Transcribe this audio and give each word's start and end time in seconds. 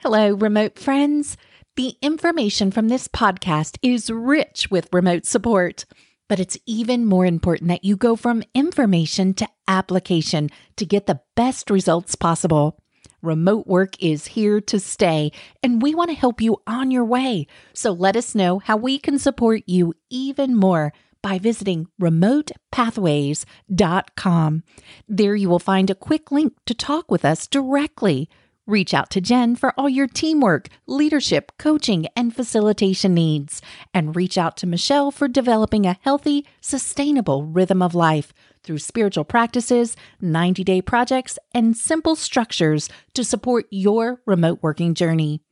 Hello, 0.00 0.34
remote 0.34 0.78
friends. 0.78 1.38
The 1.76 1.96
information 2.02 2.70
from 2.70 2.88
this 2.88 3.08
podcast 3.08 3.78
is 3.80 4.10
rich 4.10 4.70
with 4.70 4.92
remote 4.92 5.24
support, 5.24 5.86
but 6.28 6.38
it's 6.38 6.58
even 6.66 7.06
more 7.06 7.24
important 7.24 7.68
that 7.68 7.82
you 7.82 7.96
go 7.96 8.14
from 8.14 8.42
information 8.54 9.32
to 9.34 9.48
application 9.66 10.50
to 10.76 10.84
get 10.84 11.06
the 11.06 11.22
best 11.34 11.70
results 11.70 12.14
possible. 12.14 12.78
Remote 13.22 13.66
work 13.66 13.94
is 13.98 14.26
here 14.26 14.60
to 14.60 14.78
stay, 14.78 15.32
and 15.62 15.80
we 15.80 15.94
want 15.94 16.10
to 16.10 16.16
help 16.16 16.42
you 16.42 16.58
on 16.66 16.90
your 16.90 17.06
way. 17.06 17.46
So 17.72 17.90
let 17.90 18.16
us 18.16 18.34
know 18.34 18.58
how 18.58 18.76
we 18.76 18.98
can 18.98 19.18
support 19.18 19.62
you 19.64 19.94
even 20.10 20.54
more 20.54 20.92
by 21.22 21.38
visiting 21.38 21.86
remotepathways.com. 21.98 24.62
There 25.08 25.34
you 25.34 25.48
will 25.48 25.58
find 25.58 25.88
a 25.88 25.94
quick 25.94 26.30
link 26.30 26.52
to 26.66 26.74
talk 26.74 27.10
with 27.10 27.24
us 27.24 27.46
directly. 27.46 28.28
Reach 28.66 28.92
out 28.92 29.10
to 29.10 29.20
Jen 29.20 29.54
for 29.54 29.72
all 29.78 29.88
your 29.88 30.08
teamwork, 30.08 30.68
leadership, 30.88 31.52
coaching, 31.56 32.08
and 32.16 32.34
facilitation 32.34 33.14
needs. 33.14 33.62
And 33.94 34.16
reach 34.16 34.36
out 34.36 34.56
to 34.56 34.66
Michelle 34.66 35.12
for 35.12 35.28
developing 35.28 35.86
a 35.86 35.98
healthy, 36.00 36.44
sustainable 36.60 37.44
rhythm 37.44 37.80
of 37.80 37.94
life 37.94 38.32
through 38.64 38.78
spiritual 38.78 39.24
practices, 39.24 39.96
90 40.20 40.64
day 40.64 40.82
projects, 40.82 41.38
and 41.54 41.76
simple 41.76 42.16
structures 42.16 42.88
to 43.14 43.22
support 43.22 43.66
your 43.70 44.20
remote 44.26 44.58
working 44.62 44.94
journey. 44.94 45.42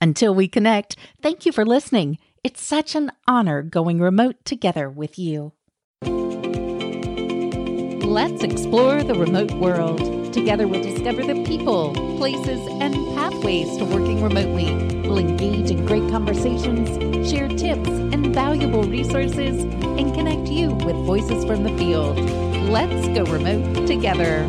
Until 0.00 0.34
we 0.34 0.48
connect, 0.48 0.96
thank 1.22 1.46
you 1.46 1.52
for 1.52 1.64
listening. 1.64 2.18
It's 2.42 2.60
such 2.60 2.96
an 2.96 3.12
honor 3.28 3.62
going 3.62 4.00
remote 4.00 4.44
together 4.44 4.90
with 4.90 5.16
you. 5.16 5.52
Let's 8.04 8.42
explore 8.42 9.04
the 9.04 9.14
remote 9.14 9.52
world. 9.52 10.13
Together, 10.34 10.66
we'll 10.66 10.82
discover 10.82 11.22
the 11.22 11.44
people, 11.44 11.94
places, 12.18 12.58
and 12.80 12.92
pathways 13.14 13.76
to 13.76 13.84
working 13.84 14.20
remotely. 14.20 14.64
We'll 15.06 15.18
engage 15.18 15.70
in 15.70 15.86
great 15.86 16.10
conversations, 16.10 16.90
share 17.30 17.46
tips 17.46 17.88
and 17.88 18.34
valuable 18.34 18.82
resources, 18.82 19.62
and 19.62 20.12
connect 20.12 20.48
you 20.48 20.72
with 20.72 20.96
voices 21.06 21.44
from 21.44 21.62
the 21.62 21.70
field. 21.78 22.18
Let's 22.68 23.06
go 23.16 23.22
remote 23.32 23.86
together. 23.86 24.44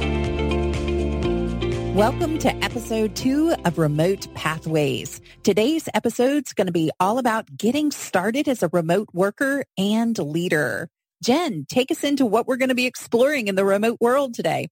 Welcome 1.93 2.39
to 2.39 2.55
episode 2.63 3.15
two 3.15 3.53
of 3.63 3.77
Remote 3.77 4.27
Pathways. 4.33 5.21
Today's 5.43 5.87
episode 5.93 6.47
is 6.47 6.53
going 6.53 6.65
to 6.65 6.73
be 6.73 6.89
all 6.99 7.19
about 7.19 7.55
getting 7.55 7.91
started 7.91 8.47
as 8.47 8.63
a 8.63 8.69
remote 8.73 9.09
worker 9.13 9.63
and 9.77 10.17
leader. 10.17 10.89
Jen, 11.21 11.67
take 11.69 11.91
us 11.91 12.03
into 12.03 12.25
what 12.25 12.47
we're 12.47 12.57
going 12.57 12.69
to 12.69 12.75
be 12.75 12.87
exploring 12.87 13.49
in 13.49 13.53
the 13.53 13.63
remote 13.63 13.97
world 14.01 14.33
today. 14.33 14.69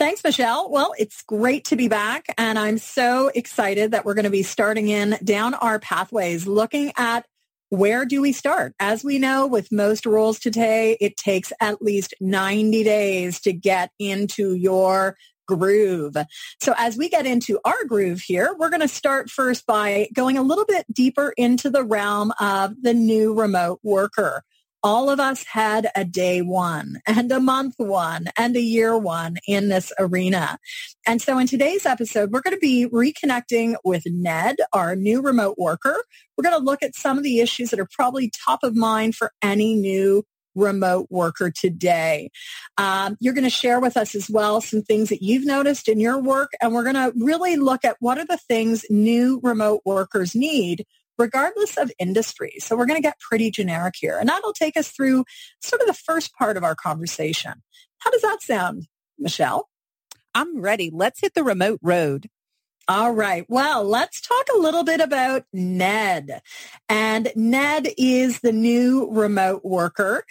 Thanks, 0.00 0.24
Michelle. 0.24 0.70
Well, 0.70 0.94
it's 0.98 1.20
great 1.20 1.66
to 1.66 1.76
be 1.76 1.86
back. 1.86 2.34
And 2.38 2.58
I'm 2.58 2.78
so 2.78 3.30
excited 3.34 3.90
that 3.90 4.06
we're 4.06 4.14
going 4.14 4.24
to 4.24 4.30
be 4.30 4.42
starting 4.42 4.88
in 4.88 5.18
down 5.22 5.52
our 5.52 5.78
pathways, 5.78 6.46
looking 6.46 6.90
at 6.96 7.26
where 7.68 8.06
do 8.06 8.22
we 8.22 8.32
start? 8.32 8.74
As 8.80 9.04
we 9.04 9.18
know, 9.18 9.46
with 9.46 9.70
most 9.70 10.06
roles 10.06 10.38
today, 10.38 10.96
it 11.02 11.18
takes 11.18 11.52
at 11.60 11.82
least 11.82 12.14
90 12.18 12.82
days 12.82 13.42
to 13.42 13.52
get 13.52 13.90
into 13.98 14.54
your 14.54 15.18
groove. 15.46 16.16
So 16.62 16.72
as 16.78 16.96
we 16.96 17.10
get 17.10 17.26
into 17.26 17.60
our 17.66 17.84
groove 17.84 18.22
here, 18.22 18.56
we're 18.58 18.70
going 18.70 18.80
to 18.80 18.88
start 18.88 19.28
first 19.28 19.66
by 19.66 20.08
going 20.14 20.38
a 20.38 20.42
little 20.42 20.64
bit 20.64 20.86
deeper 20.90 21.34
into 21.36 21.68
the 21.68 21.84
realm 21.84 22.32
of 22.40 22.74
the 22.80 22.94
new 22.94 23.34
remote 23.34 23.80
worker 23.82 24.44
all 24.82 25.10
of 25.10 25.20
us 25.20 25.44
had 25.44 25.90
a 25.94 26.04
day 26.04 26.40
one 26.42 27.00
and 27.06 27.30
a 27.32 27.40
month 27.40 27.74
one 27.76 28.26
and 28.36 28.56
a 28.56 28.60
year 28.60 28.96
one 28.96 29.36
in 29.46 29.68
this 29.68 29.92
arena. 29.98 30.58
And 31.06 31.20
so 31.20 31.38
in 31.38 31.46
today's 31.46 31.86
episode, 31.86 32.32
we're 32.32 32.40
going 32.40 32.56
to 32.56 32.60
be 32.60 32.86
reconnecting 32.86 33.76
with 33.84 34.04
Ned, 34.06 34.56
our 34.72 34.96
new 34.96 35.20
remote 35.20 35.56
worker. 35.58 36.04
We're 36.36 36.48
going 36.48 36.58
to 36.58 36.64
look 36.64 36.82
at 36.82 36.94
some 36.96 37.18
of 37.18 37.24
the 37.24 37.40
issues 37.40 37.70
that 37.70 37.80
are 37.80 37.88
probably 37.90 38.30
top 38.46 38.60
of 38.62 38.76
mind 38.76 39.14
for 39.14 39.32
any 39.42 39.74
new 39.74 40.24
remote 40.54 41.06
worker 41.10 41.50
today. 41.50 42.30
Um, 42.76 43.16
you're 43.20 43.34
going 43.34 43.44
to 43.44 43.50
share 43.50 43.80
with 43.80 43.96
us 43.96 44.14
as 44.14 44.28
well 44.28 44.60
some 44.60 44.82
things 44.82 45.08
that 45.10 45.22
you've 45.22 45.46
noticed 45.46 45.88
in 45.88 46.00
your 46.00 46.20
work, 46.20 46.50
and 46.60 46.74
we're 46.74 46.82
going 46.82 46.94
to 46.96 47.12
really 47.16 47.56
look 47.56 47.84
at 47.84 47.96
what 48.00 48.18
are 48.18 48.26
the 48.26 48.36
things 48.36 48.84
new 48.90 49.40
remote 49.42 49.82
workers 49.84 50.34
need 50.34 50.86
regardless 51.20 51.76
of 51.76 51.92
industry. 51.98 52.54
So 52.58 52.76
we're 52.76 52.86
going 52.86 53.00
to 53.00 53.06
get 53.06 53.20
pretty 53.20 53.50
generic 53.50 53.94
here. 53.98 54.18
And 54.18 54.28
that'll 54.28 54.54
take 54.54 54.76
us 54.76 54.88
through 54.88 55.24
sort 55.60 55.82
of 55.82 55.86
the 55.86 55.94
first 55.94 56.34
part 56.34 56.56
of 56.56 56.64
our 56.64 56.74
conversation. 56.74 57.52
How 57.98 58.10
does 58.10 58.22
that 58.22 58.42
sound, 58.42 58.88
Michelle? 59.18 59.68
I'm 60.34 60.60
ready. 60.60 60.90
Let's 60.92 61.20
hit 61.20 61.34
the 61.34 61.44
remote 61.44 61.78
road. 61.82 62.28
All 62.88 63.12
right. 63.12 63.44
Well, 63.48 63.84
let's 63.84 64.20
talk 64.20 64.46
a 64.52 64.58
little 64.58 64.82
bit 64.82 65.00
about 65.00 65.44
Ned. 65.52 66.40
And 66.88 67.30
Ned 67.36 67.88
is 67.98 68.40
the 68.40 68.52
new 68.52 69.08
remote 69.12 69.64
worker. 69.64 70.24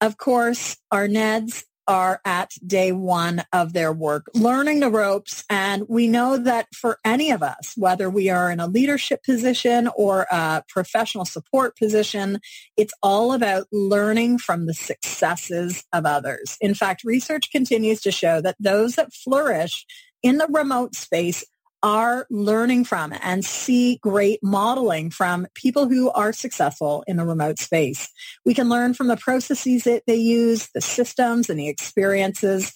Of 0.00 0.18
course, 0.18 0.76
our 0.90 1.06
Neds 1.06 1.64
are 1.88 2.20
at 2.24 2.52
day 2.66 2.92
one 2.92 3.44
of 3.52 3.72
their 3.72 3.92
work, 3.92 4.26
learning 4.34 4.80
the 4.80 4.90
ropes. 4.90 5.44
And 5.48 5.84
we 5.88 6.08
know 6.08 6.36
that 6.36 6.68
for 6.74 6.98
any 7.04 7.30
of 7.30 7.42
us, 7.42 7.74
whether 7.76 8.10
we 8.10 8.28
are 8.28 8.50
in 8.50 8.60
a 8.60 8.66
leadership 8.66 9.22
position 9.22 9.88
or 9.96 10.26
a 10.30 10.62
professional 10.68 11.24
support 11.24 11.76
position, 11.76 12.40
it's 12.76 12.94
all 13.02 13.32
about 13.32 13.66
learning 13.72 14.38
from 14.38 14.66
the 14.66 14.74
successes 14.74 15.84
of 15.92 16.06
others. 16.06 16.56
In 16.60 16.74
fact, 16.74 17.04
research 17.04 17.50
continues 17.50 18.00
to 18.02 18.10
show 18.10 18.40
that 18.40 18.56
those 18.58 18.96
that 18.96 19.12
flourish 19.12 19.86
in 20.22 20.38
the 20.38 20.48
remote 20.48 20.94
space 20.94 21.44
are 21.86 22.26
learning 22.30 22.84
from 22.84 23.14
and 23.22 23.44
see 23.44 23.96
great 24.02 24.40
modeling 24.42 25.08
from 25.08 25.46
people 25.54 25.88
who 25.88 26.10
are 26.10 26.32
successful 26.32 27.04
in 27.06 27.16
the 27.16 27.24
remote 27.24 27.60
space. 27.60 28.12
We 28.44 28.54
can 28.54 28.68
learn 28.68 28.92
from 28.92 29.06
the 29.06 29.16
processes 29.16 29.84
that 29.84 30.02
they 30.04 30.16
use, 30.16 30.68
the 30.74 30.80
systems 30.80 31.48
and 31.48 31.60
the 31.60 31.68
experiences. 31.68 32.72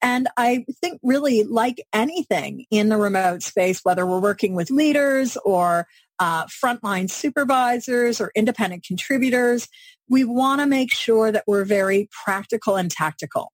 And 0.00 0.28
I 0.38 0.64
think 0.80 0.98
really 1.02 1.44
like 1.44 1.86
anything 1.92 2.64
in 2.70 2.88
the 2.88 2.96
remote 2.96 3.42
space, 3.42 3.80
whether 3.82 4.06
we're 4.06 4.20
working 4.20 4.54
with 4.54 4.70
leaders 4.70 5.36
or 5.44 5.86
uh, 6.18 6.46
frontline 6.46 7.10
supervisors 7.10 8.18
or 8.18 8.32
independent 8.34 8.82
contributors, 8.86 9.68
we 10.08 10.24
want 10.24 10.62
to 10.62 10.66
make 10.66 10.90
sure 10.90 11.30
that 11.30 11.44
we're 11.46 11.66
very 11.66 12.08
practical 12.24 12.76
and 12.76 12.90
tactical. 12.90 13.52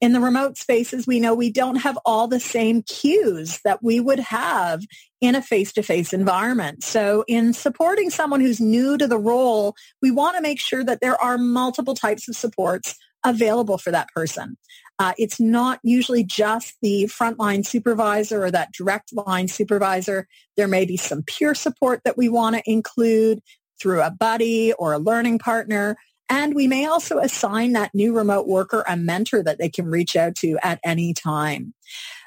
In 0.00 0.12
the 0.12 0.20
remote 0.20 0.58
spaces, 0.58 1.06
we 1.06 1.20
know 1.20 1.34
we 1.34 1.50
don't 1.50 1.76
have 1.76 1.98
all 2.04 2.28
the 2.28 2.40
same 2.40 2.82
cues 2.82 3.60
that 3.64 3.82
we 3.82 4.00
would 4.00 4.20
have 4.20 4.82
in 5.20 5.34
a 5.34 5.42
face-to-face 5.42 6.12
environment. 6.12 6.84
So 6.84 7.24
in 7.26 7.52
supporting 7.52 8.10
someone 8.10 8.40
who's 8.40 8.60
new 8.60 8.98
to 8.98 9.06
the 9.06 9.18
role, 9.18 9.74
we 10.02 10.10
want 10.10 10.36
to 10.36 10.42
make 10.42 10.60
sure 10.60 10.84
that 10.84 11.00
there 11.00 11.20
are 11.22 11.38
multiple 11.38 11.94
types 11.94 12.28
of 12.28 12.36
supports 12.36 12.94
available 13.24 13.78
for 13.78 13.90
that 13.90 14.08
person. 14.14 14.56
Uh, 14.98 15.12
it's 15.18 15.40
not 15.40 15.80
usually 15.82 16.24
just 16.24 16.74
the 16.80 17.04
frontline 17.04 17.66
supervisor 17.66 18.44
or 18.44 18.50
that 18.50 18.72
direct 18.72 19.12
line 19.12 19.48
supervisor. 19.48 20.26
There 20.56 20.68
may 20.68 20.84
be 20.84 20.96
some 20.96 21.22
peer 21.22 21.54
support 21.54 22.02
that 22.04 22.16
we 22.16 22.28
want 22.28 22.56
to 22.56 22.62
include 22.64 23.40
through 23.80 24.02
a 24.02 24.10
buddy 24.10 24.72
or 24.74 24.92
a 24.92 24.98
learning 24.98 25.38
partner. 25.38 25.96
And 26.28 26.54
we 26.54 26.66
may 26.66 26.86
also 26.86 27.18
assign 27.18 27.72
that 27.72 27.94
new 27.94 28.16
remote 28.16 28.46
worker 28.46 28.84
a 28.88 28.96
mentor 28.96 29.42
that 29.42 29.58
they 29.58 29.68
can 29.68 29.86
reach 29.86 30.16
out 30.16 30.34
to 30.36 30.58
at 30.62 30.80
any 30.84 31.14
time. 31.14 31.74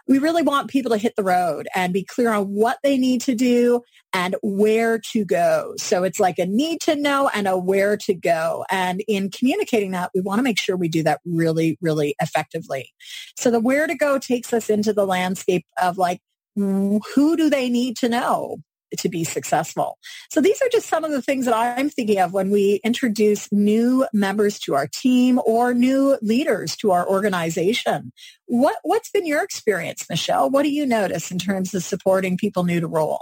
We 0.08 0.18
really 0.18 0.42
want 0.42 0.72
people 0.72 0.92
to 0.92 0.98
hit 0.98 1.16
the 1.16 1.24
road 1.24 1.68
and 1.76 1.94
be 1.94 2.04
clear 2.04 2.34
on 2.34 2.46
what 2.46 2.80
they 2.82 2.98
need 2.98 3.22
to 3.22 3.36
do 3.36 3.82
and 4.12 4.36
where 4.42 5.00
to 5.12 5.24
go. 5.24 5.76
So 5.78 6.04
it's 6.04 6.20
like 6.20 6.40
a 6.40 6.48
need 6.48 6.82
to 6.82 6.96
know 6.96 7.30
and 7.32 7.48
a 7.48 7.58
where 7.58 7.96
to 7.98 8.16
go. 8.16 8.66
And 8.72 9.04
in 9.08 9.30
communicating 9.30 9.92
that, 9.92 10.10
we 10.16 10.22
want 10.22 10.40
to 10.40 10.44
make 10.44 10.58
sure 10.58 10.76
we 10.76 10.90
do 10.90 11.04
that 11.04 11.20
really, 11.26 11.78
really 11.80 12.16
effectively. 12.20 12.92
So 13.38 13.52
the 13.52 13.60
where 13.60 13.86
to 13.86 13.94
go 13.94 14.18
takes 14.18 14.52
us 14.52 14.70
into 14.70 14.94
the 14.94 15.06
landscape 15.06 15.66
of 15.80 16.00
like, 16.00 16.22
who 16.56 17.38
do 17.38 17.50
they 17.50 17.70
need 17.70 17.96
to 17.98 18.10
know? 18.10 18.58
To 18.98 19.10
be 19.10 19.24
successful. 19.24 19.98
So 20.30 20.42
these 20.42 20.62
are 20.62 20.70
just 20.72 20.88
some 20.88 21.04
of 21.04 21.12
the 21.12 21.22
things 21.22 21.46
that 21.46 21.56
I'm 21.56 21.90
thinking 21.90 22.20
of 22.20 22.34
when 22.34 22.50
we 22.50 22.80
introduce 22.84 23.52
new 23.52 24.08
members 24.14 24.60
to 24.60 24.76
our 24.76 24.88
team 24.88 25.40
or 25.46 25.74
new 25.74 26.18
leaders 26.22 26.76
to 26.78 26.92
our 26.92 27.08
organization. 27.08 28.12
What, 28.46 28.78
what's 28.84 29.12
been 29.12 29.26
your 29.26 29.44
experience, 29.44 30.06
Michelle? 30.10 30.50
What 30.50 30.64
do 30.64 30.70
you 30.70 30.86
notice 30.86 31.32
in 31.32 31.40
terms 31.40 31.74
of 31.74 31.84
supporting 31.84 32.38
people 32.38 32.64
new 32.64 32.80
to 32.80 32.88
role? 32.88 33.22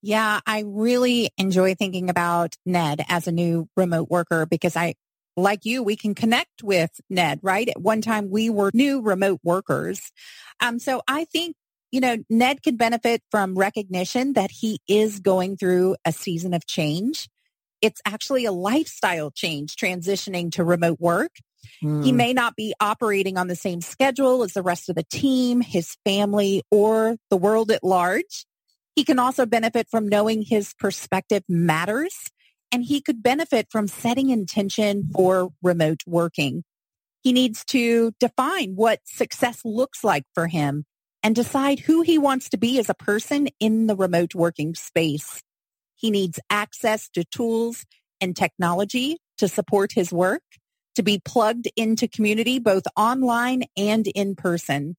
Yeah, 0.00 0.40
I 0.46 0.62
really 0.66 1.30
enjoy 1.38 1.74
thinking 1.74 2.08
about 2.08 2.54
Ned 2.64 3.04
as 3.08 3.26
a 3.26 3.32
new 3.32 3.68
remote 3.76 4.08
worker 4.08 4.46
because 4.46 4.76
I, 4.76 4.94
like 5.36 5.64
you, 5.64 5.82
we 5.82 5.96
can 5.96 6.14
connect 6.14 6.62
with 6.62 6.90
Ned, 7.10 7.40
right? 7.42 7.68
At 7.68 7.80
one 7.80 8.00
time 8.00 8.30
we 8.30 8.48
were 8.48 8.70
new 8.72 9.00
remote 9.00 9.40
workers. 9.42 10.12
Um, 10.60 10.78
so 10.78 11.02
I 11.08 11.24
think 11.24 11.56
you 11.90 12.00
know, 12.00 12.16
Ned 12.28 12.62
could 12.62 12.76
benefit 12.76 13.22
from 13.30 13.56
recognition 13.56 14.34
that 14.34 14.50
he 14.50 14.80
is 14.88 15.20
going 15.20 15.56
through 15.56 15.96
a 16.04 16.12
season 16.12 16.54
of 16.54 16.66
change. 16.66 17.28
It's 17.80 18.00
actually 18.04 18.44
a 18.44 18.52
lifestyle 18.52 19.30
change 19.30 19.76
transitioning 19.76 20.52
to 20.52 20.64
remote 20.64 20.98
work. 21.00 21.32
Mm. 21.82 22.04
He 22.04 22.10
hmm. 22.10 22.16
may 22.16 22.32
not 22.32 22.56
be 22.56 22.74
operating 22.80 23.36
on 23.36 23.48
the 23.48 23.56
same 23.56 23.80
schedule 23.80 24.42
as 24.42 24.52
the 24.52 24.62
rest 24.62 24.88
of 24.88 24.96
the 24.96 25.04
team, 25.04 25.60
his 25.60 25.96
family, 26.04 26.62
or 26.70 27.16
the 27.30 27.36
world 27.36 27.70
at 27.70 27.84
large. 27.84 28.46
He 28.94 29.04
can 29.04 29.18
also 29.18 29.46
benefit 29.46 29.88
from 29.90 30.08
knowing 30.08 30.42
his 30.42 30.74
perspective 30.74 31.44
matters 31.48 32.30
and 32.72 32.84
he 32.84 33.00
could 33.00 33.22
benefit 33.22 33.68
from 33.70 33.86
setting 33.86 34.30
intention 34.30 35.08
for 35.14 35.50
remote 35.62 36.00
working. 36.06 36.64
He 37.22 37.32
needs 37.32 37.64
to 37.66 38.12
define 38.20 38.74
what 38.74 39.00
success 39.04 39.60
looks 39.64 40.04
like 40.04 40.24
for 40.34 40.48
him 40.48 40.84
and 41.22 41.34
decide 41.34 41.80
who 41.80 42.02
he 42.02 42.18
wants 42.18 42.48
to 42.50 42.56
be 42.56 42.78
as 42.78 42.88
a 42.88 42.94
person 42.94 43.48
in 43.58 43.86
the 43.86 43.96
remote 43.96 44.34
working 44.34 44.74
space. 44.74 45.42
He 45.94 46.10
needs 46.10 46.38
access 46.48 47.08
to 47.10 47.24
tools 47.24 47.84
and 48.20 48.36
technology 48.36 49.18
to 49.38 49.48
support 49.48 49.92
his 49.92 50.12
work, 50.12 50.42
to 50.94 51.02
be 51.02 51.20
plugged 51.24 51.68
into 51.76 52.08
community 52.08 52.58
both 52.58 52.84
online 52.96 53.64
and 53.76 54.06
in 54.06 54.34
person. 54.34 54.96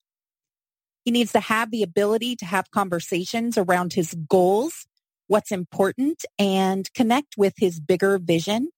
He 1.06 1.12
needs 1.12 1.31
to 1.31 1.39
have 1.39 1.71
the 1.71 1.83
ability 1.83 2.36
to 2.38 2.45
have 2.45 2.71
conversations 2.71 3.57
around 3.57 3.94
his 3.94 4.16
goals, 4.30 4.86
what's 5.27 5.51
important, 5.51 6.25
and 6.38 6.92
connect 6.94 7.36
with 7.38 7.54
his 7.57 7.80
bigger 7.80 8.18
vision. 8.18 8.69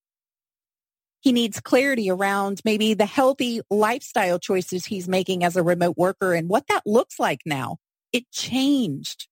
He 1.22 1.32
needs 1.32 1.60
clarity 1.60 2.10
around 2.10 2.62
maybe 2.66 2.96
the 2.96 3.06
healthy 3.06 3.62
lifestyle 3.70 4.40
choices 4.40 4.86
he's 4.86 5.08
making 5.08 5.44
as 5.44 5.56
a 5.56 5.64
remote 5.64 5.96
worker 5.96 6.34
and 6.34 6.50
what 6.50 6.68
that 6.68 6.82
looks 6.86 7.20
like 7.20 7.42
now. 7.46 7.78
It 8.12 8.30
changed. 8.32 9.28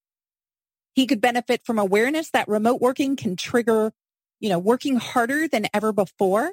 He 0.93 1.07
could 1.07 1.19
benefit 1.19 1.61
from 1.65 1.79
awareness 1.79 2.29
that 2.29 2.47
remote 2.47 2.79
working 2.79 3.15
can 3.15 3.35
trigger, 3.35 3.91
you 4.39 4.49
know, 4.49 4.59
working 4.59 4.97
harder 4.97 5.47
than 5.47 5.67
ever 5.73 5.91
before. 5.91 6.51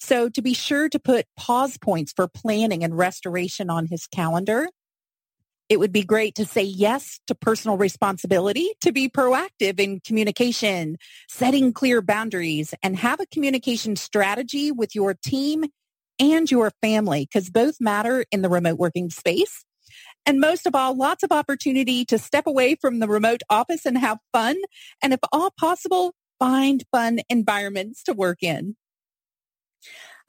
So 0.00 0.28
to 0.28 0.42
be 0.42 0.52
sure 0.52 0.88
to 0.90 0.98
put 0.98 1.26
pause 1.36 1.78
points 1.78 2.12
for 2.12 2.28
planning 2.28 2.84
and 2.84 2.96
restoration 2.96 3.70
on 3.70 3.86
his 3.86 4.06
calendar. 4.06 4.68
It 5.68 5.78
would 5.78 5.92
be 5.92 6.02
great 6.02 6.34
to 6.34 6.44
say 6.44 6.62
yes 6.62 7.18
to 7.26 7.34
personal 7.34 7.76
responsibility, 7.76 8.70
to 8.82 8.92
be 8.92 9.08
proactive 9.08 9.80
in 9.80 10.00
communication, 10.00 10.96
setting 11.28 11.72
clear 11.72 12.02
boundaries, 12.02 12.74
and 12.82 12.96
have 12.96 13.20
a 13.20 13.26
communication 13.26 13.96
strategy 13.96 14.70
with 14.70 14.94
your 14.94 15.14
team 15.14 15.64
and 16.18 16.50
your 16.50 16.72
family, 16.82 17.26
because 17.32 17.48
both 17.48 17.76
matter 17.80 18.24
in 18.30 18.42
the 18.42 18.50
remote 18.50 18.78
working 18.78 19.08
space. 19.08 19.64
And 20.26 20.40
most 20.40 20.66
of 20.66 20.74
all, 20.74 20.96
lots 20.96 21.22
of 21.22 21.32
opportunity 21.32 22.04
to 22.04 22.18
step 22.18 22.46
away 22.46 22.74
from 22.74 22.98
the 22.98 23.08
remote 23.08 23.42
office 23.50 23.86
and 23.86 23.98
have 23.98 24.18
fun. 24.32 24.56
And 25.02 25.12
if 25.12 25.20
all 25.32 25.50
possible, 25.58 26.14
find 26.38 26.84
fun 26.92 27.20
environments 27.28 28.02
to 28.04 28.12
work 28.12 28.42
in 28.42 28.76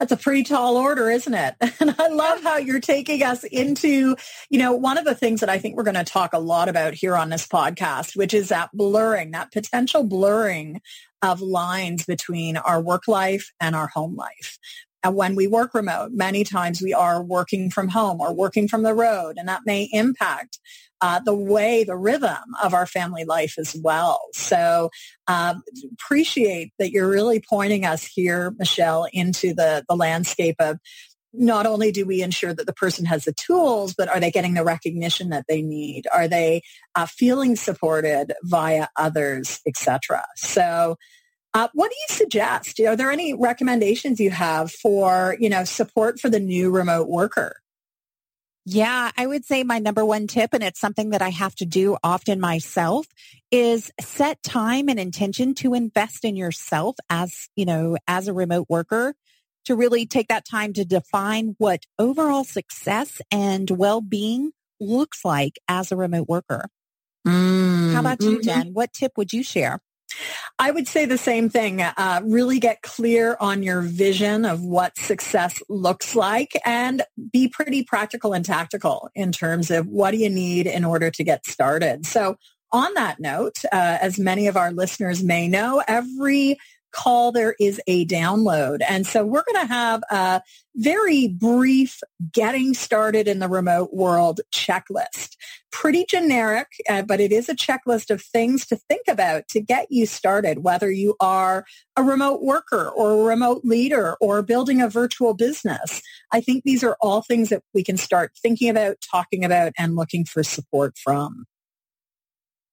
that's 0.04 0.20
a 0.20 0.22
pretty 0.22 0.42
tall 0.42 0.76
order, 0.76 1.10
isn't 1.10 1.32
it? 1.32 1.54
And 1.80 1.94
I 1.98 2.08
love 2.08 2.42
how 2.42 2.56
you're 2.56 2.80
taking 2.80 3.22
us 3.22 3.44
into, 3.44 4.16
you 4.48 4.58
know, 4.58 4.72
one 4.72 4.96
of 4.96 5.04
the 5.04 5.14
things 5.14 5.40
that 5.40 5.48
I 5.48 5.58
think 5.58 5.76
we're 5.76 5.82
going 5.82 5.94
to 5.94 6.04
talk 6.04 6.32
a 6.32 6.38
lot 6.38 6.68
about 6.68 6.94
here 6.94 7.16
on 7.16 7.30
this 7.30 7.46
podcast, 7.46 8.16
which 8.16 8.32
is 8.32 8.48
that 8.50 8.70
blurring, 8.72 9.32
that 9.32 9.52
potential 9.52 10.04
blurring 10.04 10.80
of 11.20 11.40
lines 11.40 12.04
between 12.04 12.56
our 12.56 12.80
work 12.80 13.08
life 13.08 13.50
and 13.60 13.74
our 13.74 13.88
home 13.88 14.14
life. 14.14 14.58
And 15.04 15.14
when 15.14 15.36
we 15.36 15.46
work 15.46 15.74
remote, 15.74 16.12
many 16.12 16.42
times 16.42 16.80
we 16.80 16.94
are 16.94 17.22
working 17.22 17.70
from 17.70 17.88
home 17.88 18.20
or 18.20 18.34
working 18.34 18.66
from 18.66 18.82
the 18.82 18.94
road, 18.94 19.36
and 19.36 19.46
that 19.48 19.60
may 19.66 19.88
impact 19.92 20.58
uh, 21.02 21.20
the 21.20 21.34
way, 21.34 21.84
the 21.84 21.96
rhythm 21.96 22.54
of 22.62 22.72
our 22.72 22.86
family 22.86 23.24
life 23.24 23.56
as 23.58 23.76
well. 23.76 24.22
So 24.32 24.90
um, 25.28 25.62
appreciate 25.92 26.72
that 26.78 26.90
you're 26.90 27.10
really 27.10 27.42
pointing 27.46 27.84
us 27.84 28.06
here, 28.06 28.54
Michelle, 28.58 29.06
into 29.12 29.52
the, 29.52 29.84
the 29.86 29.96
landscape 29.96 30.56
of 30.58 30.78
not 31.34 31.66
only 31.66 31.92
do 31.92 32.06
we 32.06 32.22
ensure 32.22 32.54
that 32.54 32.64
the 32.66 32.72
person 32.72 33.04
has 33.04 33.24
the 33.24 33.34
tools, 33.34 33.92
but 33.92 34.08
are 34.08 34.20
they 34.20 34.30
getting 34.30 34.54
the 34.54 34.64
recognition 34.64 35.30
that 35.30 35.44
they 35.48 35.60
need? 35.60 36.06
Are 36.14 36.28
they 36.28 36.62
uh, 36.94 37.06
feeling 37.06 37.56
supported 37.56 38.32
via 38.44 38.88
others, 38.96 39.60
etc.? 39.66 40.24
So 40.36 40.96
uh, 41.54 41.68
what 41.72 41.90
do 41.90 41.96
you 41.96 42.16
suggest? 42.16 42.80
Are 42.80 42.96
there 42.96 43.12
any 43.12 43.32
recommendations 43.32 44.18
you 44.18 44.30
have 44.30 44.72
for, 44.72 45.36
you 45.38 45.48
know, 45.48 45.64
support 45.64 46.18
for 46.18 46.28
the 46.28 46.40
new 46.40 46.70
remote 46.70 47.08
worker? 47.08 47.60
Yeah, 48.66 49.10
I 49.16 49.26
would 49.26 49.44
say 49.44 49.62
my 49.62 49.78
number 49.78 50.04
one 50.04 50.26
tip, 50.26 50.54
and 50.54 50.64
it's 50.64 50.80
something 50.80 51.10
that 51.10 51.22
I 51.22 51.28
have 51.28 51.54
to 51.56 51.66
do 51.66 51.98
often 52.02 52.40
myself, 52.40 53.06
is 53.50 53.92
set 54.00 54.42
time 54.42 54.88
and 54.88 54.98
intention 54.98 55.54
to 55.56 55.74
invest 55.74 56.24
in 56.24 56.34
yourself 56.34 56.96
as, 57.10 57.48
you 57.56 57.66
know, 57.66 57.98
as 58.08 58.26
a 58.26 58.32
remote 58.32 58.66
worker 58.68 59.14
to 59.66 59.76
really 59.76 60.06
take 60.06 60.28
that 60.28 60.46
time 60.46 60.72
to 60.72 60.84
define 60.84 61.54
what 61.58 61.84
overall 61.98 62.44
success 62.44 63.20
and 63.30 63.70
well-being 63.70 64.52
looks 64.80 65.24
like 65.24 65.58
as 65.68 65.92
a 65.92 65.96
remote 65.96 66.28
worker. 66.28 66.68
Mm, 67.26 67.92
How 67.92 68.00
about 68.00 68.22
you, 68.22 68.38
mm-hmm. 68.38 68.42
Jen? 68.42 68.66
What 68.72 68.92
tip 68.92 69.12
would 69.16 69.32
you 69.32 69.42
share? 69.42 69.80
I 70.58 70.70
would 70.70 70.86
say 70.86 71.04
the 71.04 71.18
same 71.18 71.48
thing. 71.48 71.82
Uh, 71.82 72.20
really 72.24 72.60
get 72.60 72.82
clear 72.82 73.36
on 73.40 73.62
your 73.62 73.80
vision 73.80 74.44
of 74.44 74.62
what 74.62 74.96
success 74.96 75.60
looks 75.68 76.14
like 76.14 76.52
and 76.64 77.02
be 77.32 77.48
pretty 77.48 77.82
practical 77.82 78.32
and 78.32 78.44
tactical 78.44 79.10
in 79.14 79.32
terms 79.32 79.70
of 79.70 79.88
what 79.88 80.12
do 80.12 80.18
you 80.18 80.30
need 80.30 80.66
in 80.66 80.84
order 80.84 81.10
to 81.10 81.24
get 81.24 81.44
started. 81.44 82.06
So 82.06 82.36
on 82.70 82.94
that 82.94 83.20
note, 83.20 83.58
uh, 83.72 83.98
as 84.00 84.18
many 84.18 84.46
of 84.46 84.56
our 84.56 84.72
listeners 84.72 85.22
may 85.22 85.48
know, 85.48 85.82
every 85.86 86.58
call 86.94 87.32
there 87.32 87.54
is 87.58 87.80
a 87.86 88.06
download. 88.06 88.80
And 88.88 89.06
so 89.06 89.24
we're 89.24 89.44
going 89.52 89.66
to 89.66 89.72
have 89.72 90.02
a 90.10 90.42
very 90.76 91.28
brief 91.28 92.00
getting 92.32 92.74
started 92.74 93.28
in 93.28 93.38
the 93.38 93.48
remote 93.48 93.92
world 93.92 94.40
checklist. 94.54 95.36
Pretty 95.70 96.04
generic, 96.08 96.68
uh, 96.88 97.02
but 97.02 97.20
it 97.20 97.32
is 97.32 97.48
a 97.48 97.54
checklist 97.54 98.10
of 98.10 98.22
things 98.22 98.66
to 98.66 98.76
think 98.76 99.02
about 99.08 99.48
to 99.48 99.60
get 99.60 99.88
you 99.90 100.06
started, 100.06 100.62
whether 100.62 100.90
you 100.90 101.16
are 101.20 101.64
a 101.96 102.02
remote 102.02 102.42
worker 102.42 102.88
or 102.88 103.12
a 103.12 103.24
remote 103.24 103.62
leader 103.64 104.16
or 104.20 104.42
building 104.42 104.80
a 104.80 104.88
virtual 104.88 105.34
business. 105.34 106.00
I 106.32 106.40
think 106.40 106.64
these 106.64 106.84
are 106.84 106.96
all 107.00 107.22
things 107.22 107.48
that 107.48 107.62
we 107.72 107.82
can 107.82 107.96
start 107.96 108.32
thinking 108.40 108.68
about, 108.70 108.96
talking 109.00 109.44
about, 109.44 109.72
and 109.78 109.96
looking 109.96 110.24
for 110.24 110.42
support 110.42 110.96
from. 110.96 111.46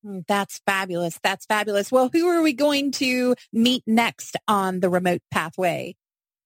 Mm, 0.06 0.25
that's 0.27 0.59
fabulous. 0.65 1.19
That's 1.24 1.45
fabulous. 1.45 1.92
Well, 1.92 2.09
who 2.12 2.27
are 2.27 2.42
we 2.42 2.53
going 2.53 2.92
to 2.94 3.36
meet 3.53 3.83
next 3.86 4.36
on 4.48 4.80
the 4.80 4.89
remote 4.89 5.21
pathway? 5.31 5.95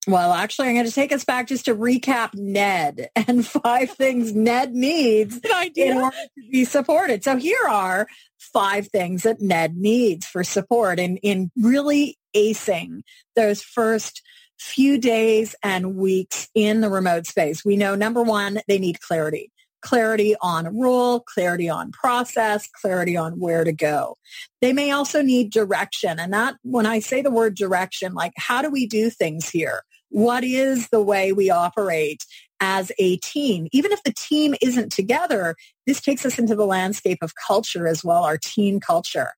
Well, 0.08 0.34
actually, 0.34 0.68
I'm 0.68 0.76
going 0.76 0.86
to 0.86 0.92
take 0.92 1.12
us 1.12 1.26
back 1.26 1.48
just 1.48 1.66
to 1.66 1.76
recap 1.76 2.36
Ned 2.36 3.10
and 3.16 3.46
five 3.46 3.92
things 3.92 4.36
Ned 4.36 4.74
needs 4.74 5.40
in 5.76 5.98
order 5.98 6.16
to 6.16 6.52
be 6.52 6.66
supported. 6.66 7.24
So 7.24 7.38
here 7.38 7.68
are 7.68 8.08
five 8.38 8.88
things 8.88 9.24
that 9.24 9.42
Ned 9.42 9.76
needs 9.76 10.26
for 10.26 10.44
support 10.44 11.00
and 11.00 11.18
in 11.24 11.52
really 11.58 12.18
acing 12.36 13.02
those 13.36 13.64
first 13.64 14.22
few 14.60 14.98
days 14.98 15.56
and 15.64 15.96
weeks 15.96 16.50
in 16.54 16.82
the 16.82 16.90
remote 16.90 17.26
space. 17.26 17.66
We 17.66 17.76
know 17.76 17.96
number 17.96 18.22
one, 18.22 18.60
they 18.68 18.78
need 18.78 19.02
clarity 19.02 19.52
clarity 19.86 20.36
on 20.42 20.66
a 20.66 20.72
rule, 20.72 21.20
clarity 21.22 21.70
on 21.70 21.92
process, 21.92 22.68
clarity 22.82 23.16
on 23.16 23.40
where 23.40 23.64
to 23.64 23.72
go. 23.72 24.18
They 24.62 24.74
may 24.74 24.92
also 24.92 25.22
need 25.22 25.52
direction. 25.52 26.20
And 26.20 26.34
that, 26.34 26.56
when 26.64 26.88
I 26.88 27.00
say 27.00 27.22
the 27.22 27.32
word 27.32 27.56
direction, 27.56 28.14
like 28.14 28.34
how 28.36 28.62
do 28.62 28.70
we 28.70 28.88
do 28.88 29.10
things 29.10 29.48
here? 29.48 29.84
What 30.10 30.44
is 30.44 30.90
the 30.90 31.02
way 31.02 31.34
we 31.34 31.52
operate 31.52 32.26
as 32.60 32.92
a 32.98 33.18
team? 33.18 33.68
Even 33.72 33.92
if 33.92 34.02
the 34.04 34.14
team 34.14 34.56
isn't 34.60 34.92
together, 34.92 35.56
this 35.86 36.02
takes 36.02 36.26
us 36.26 36.40
into 36.40 36.56
the 36.56 36.66
landscape 36.66 37.20
of 37.22 37.34
culture 37.48 37.88
as 37.88 38.04
well, 38.04 38.24
our 38.24 38.38
team 38.38 38.80
culture 38.80 39.34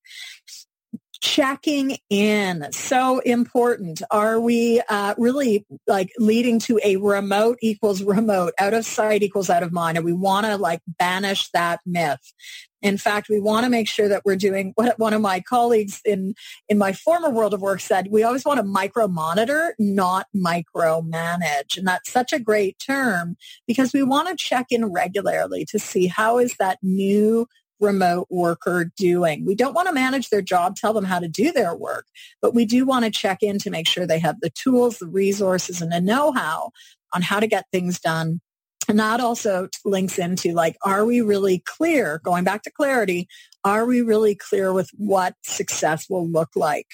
checking 1.21 1.97
in. 2.09 2.67
So 2.71 3.19
important. 3.19 4.01
Are 4.11 4.39
we 4.39 4.81
uh, 4.89 5.15
really 5.17 5.65
like 5.87 6.11
leading 6.17 6.59
to 6.59 6.79
a 6.83 6.97
remote 6.97 7.57
equals 7.61 8.03
remote 8.03 8.53
out 8.59 8.73
of 8.73 8.85
sight 8.85 9.23
equals 9.23 9.49
out 9.49 9.63
of 9.63 9.71
mind 9.71 9.97
and 9.97 10.05
we 10.05 10.13
want 10.13 10.45
to 10.45 10.57
like 10.57 10.81
banish 10.99 11.49
that 11.51 11.79
myth? 11.85 12.33
In 12.81 12.97
fact 12.97 13.27
we 13.29 13.39
want 13.39 13.63
to 13.63 13.69
make 13.69 13.87
sure 13.87 14.07
that 14.07 14.21
we're 14.23 14.35
doing 14.35 14.71
what 14.75 14.99
one 14.99 15.13
of 15.13 15.21
my 15.21 15.39
colleagues 15.39 15.99
in 16.05 16.35
in 16.69 16.77
my 16.77 16.93
former 16.93 17.29
world 17.29 17.53
of 17.53 17.61
work 17.61 17.79
said 17.79 18.09
we 18.11 18.23
always 18.23 18.45
want 18.45 18.59
to 18.59 18.63
micro 18.63 19.07
monitor 19.07 19.73
not 19.79 20.27
micro 20.33 21.01
manage 21.01 21.75
and 21.75 21.87
that's 21.87 22.11
such 22.11 22.31
a 22.33 22.39
great 22.39 22.77
term 22.77 23.35
because 23.65 23.93
we 23.93 24.03
want 24.03 24.29
to 24.29 24.35
check 24.35 24.67
in 24.69 24.85
regularly 24.85 25.65
to 25.65 25.79
see 25.79 26.05
how 26.05 26.37
is 26.37 26.55
that 26.57 26.77
new 26.83 27.47
remote 27.79 28.27
worker 28.29 28.91
doing. 28.97 29.45
We 29.45 29.55
don't 29.55 29.73
want 29.73 29.87
to 29.87 29.93
manage 29.93 30.29
their 30.29 30.41
job, 30.41 30.75
tell 30.75 30.93
them 30.93 31.05
how 31.05 31.19
to 31.19 31.27
do 31.27 31.51
their 31.51 31.75
work, 31.75 32.05
but 32.41 32.53
we 32.53 32.65
do 32.65 32.85
want 32.85 33.05
to 33.05 33.11
check 33.11 33.43
in 33.43 33.59
to 33.59 33.69
make 33.69 33.87
sure 33.87 34.05
they 34.05 34.19
have 34.19 34.39
the 34.41 34.49
tools, 34.49 34.97
the 34.97 35.07
resources, 35.07 35.81
and 35.81 35.91
the 35.91 36.01
know-how 36.01 36.71
on 37.13 37.21
how 37.21 37.39
to 37.39 37.47
get 37.47 37.65
things 37.71 37.99
done. 37.99 38.41
And 38.89 38.99
that 38.99 39.19
also 39.19 39.67
links 39.83 40.17
into 40.17 40.53
like, 40.53 40.77
are 40.83 41.03
we 41.05 41.19
really 41.19 41.61
clear? 41.65 42.21
Going 42.23 42.45
back 42.45 42.63
to 42.63 42.71
clarity, 42.71 43.27
are 43.65 43.85
we 43.85 44.01
really 44.01 44.33
clear 44.33 44.71
with 44.71 44.89
what 44.95 45.35
success 45.43 46.09
will 46.09 46.27
look 46.27 46.49
like? 46.55 46.87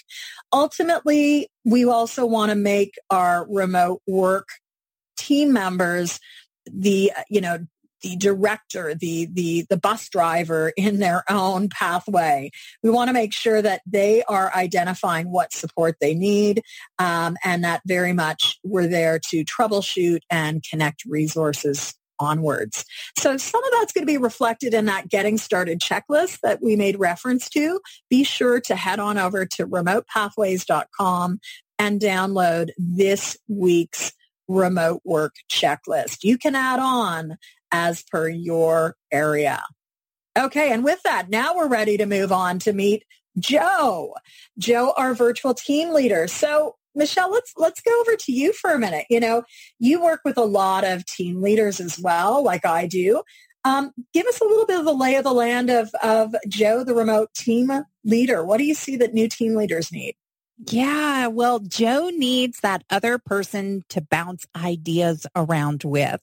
Ultimately, 0.51 1.49
we 1.63 1.85
also 1.85 2.25
want 2.25 2.49
to 2.49 2.55
make 2.55 2.95
our 3.11 3.45
remote 3.47 4.01
work 4.07 4.47
team 5.17 5.53
members 5.53 6.19
the, 6.65 7.11
you 7.29 7.41
know, 7.41 7.59
the 8.03 8.15
director, 8.17 8.93
the, 8.93 9.27
the, 9.31 9.65
the 9.69 9.77
bus 9.77 10.10
driver 10.10 10.72
in 10.77 11.00
their 11.00 11.24
own 11.29 11.69
pathway. 11.69 12.51
We 12.83 12.91
want 12.91 13.10
to 13.10 13.13
make 13.13 13.33
sure 13.33 13.62
that 13.62 13.81
they 13.86 14.24
are 14.24 14.53
identifying 14.53 15.31
what 15.31 15.53
support 15.53 15.95
they 16.00 16.13
need 16.13 16.62
um, 17.00 17.38
and 17.43 17.63
that 17.63 17.81
very 17.88 18.13
much 18.13 18.60
we're 18.63 18.88
there 18.88 19.19
to 19.29 19.43
troubleshoot 19.45 20.19
and 20.29 20.63
connect 20.69 21.03
resources 21.05 21.95
onwards. 22.19 22.86
So 23.17 23.38
some 23.38 23.63
of 23.63 23.72
that's 23.72 23.91
going 23.91 24.03
to 24.03 24.12
be 24.12 24.17
reflected 24.17 24.74
in 24.74 24.86
that 24.86 25.10
getting 25.10 25.38
started 25.38 25.79
checklist 25.79 26.39
that 26.41 26.62
we 26.62 26.75
made 26.75 27.00
reference 27.00 27.50
to. 27.50 27.79
Be 28.10 28.24
sure 28.24 28.62
to 28.62 28.75
head 28.75 29.00
on 29.00 29.17
over 29.17 29.45
to 29.45 29.67
remotepathways.com 29.67 31.39
and 31.79 32.00
download 32.00 32.69
this 32.77 33.38
week's 33.48 34.13
remote 34.48 35.01
work 35.03 35.36
checklist. 35.51 36.19
You 36.24 36.38
can 36.38 36.55
add 36.55 36.79
on 36.79 37.38
as 37.74 38.03
per 38.03 38.30
your 38.30 38.96
area. 39.12 39.62
Okay, 40.38 40.72
and 40.72 40.84
with 40.84 41.03
that, 41.03 41.30
now 41.30 41.56
we're 41.56 41.68
ready 41.68 41.98
to 41.98 42.06
move 42.06 42.32
on 42.32 42.60
to 42.60 42.72
meet 42.74 43.03
Jo. 43.38 44.13
Jo, 44.58 44.94
our 44.96 45.13
virtual 45.13 45.53
team 45.53 45.89
leader. 45.89 46.27
So 46.27 46.75
Michelle, 46.96 47.32
let's 47.32 47.53
let's 47.58 47.82
go 47.82 48.00
over 48.01 48.15
to 48.15 48.32
you 48.32 48.53
for 48.53 48.72
a 48.72 48.80
minute. 48.80 49.06
You 49.10 49.20
know, 49.20 49.44
you 49.80 50.01
work 50.01 50.22
with 50.24 50.38
a 50.38 50.44
lot 50.44 50.84
of 50.84 51.06
team 51.06 51.42
leaders 51.42 51.80
as 51.80 52.00
well, 52.00 52.44
like 52.44 52.65
I 52.65 52.88
do. 52.88 53.24
Um, 53.65 53.92
give 54.13 54.27
us 54.27 54.42
a 54.42 54.46
little 54.46 54.65
bit 54.65 54.80
of 54.80 54.86
the 54.86 54.94
lay 54.94 55.15
of 55.15 55.24
the 55.24 55.34
land 55.34 55.70
of 55.70 55.89
of 56.03 56.36
Jo, 56.48 56.84
the 56.84 56.94
remote 56.94 57.34
team 57.34 57.72
leader. 58.03 58.44
What 58.44 58.58
do 58.58 58.65
you 58.65 58.75
see 58.75 58.96
that 58.98 59.13
new 59.13 59.27
team 59.27 59.56
leaders 59.56 59.92
need? 59.92 60.15
Yeah, 60.57 61.27
well, 61.27 61.60
Jo 61.60 62.10
needs 62.10 62.60
that 62.62 62.83
other 62.89 63.17
person 63.17 63.83
to 63.89 64.01
bounce 64.01 64.45
ideas 64.55 65.25
around 65.36 65.83
with. 65.83 66.22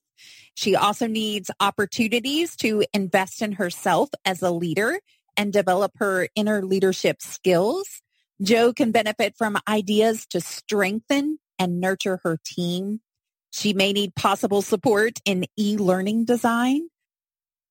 She 0.55 0.77
also 0.77 1.07
needs 1.07 1.51
opportunities 1.61 2.55
to 2.57 2.85
invest 2.93 3.43
in 3.43 3.53
herself 3.53 4.11
as 4.25 4.43
a 4.43 4.51
leader 4.51 5.01
and 5.37 5.53
develop 5.53 5.93
her 5.97 6.29
inner 6.35 6.63
leadership 6.63 7.23
skills. 7.23 8.03
Jo 8.43 8.73
can 8.73 8.93
benefit 8.93 9.35
from 9.37 9.59
ideas 9.69 10.27
to 10.27 10.41
strengthen 10.41 11.39
and 11.59 11.81
nurture 11.81 12.21
her 12.23 12.39
team. 12.45 13.01
She 13.51 13.73
may 13.73 13.93
need 13.93 14.15
possible 14.15 14.63
support 14.63 15.19
in 15.25 15.47
e-learning 15.59 16.25
design. 16.25 16.89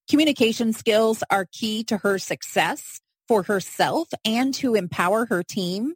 Communication 0.08 0.72
skills 0.72 1.22
are 1.30 1.46
key 1.50 1.84
to 1.84 1.98
her 1.98 2.18
success 2.18 3.00
for 3.28 3.44
herself 3.44 4.08
and 4.24 4.52
to 4.54 4.74
empower 4.74 5.26
her 5.26 5.42
team. 5.42 5.94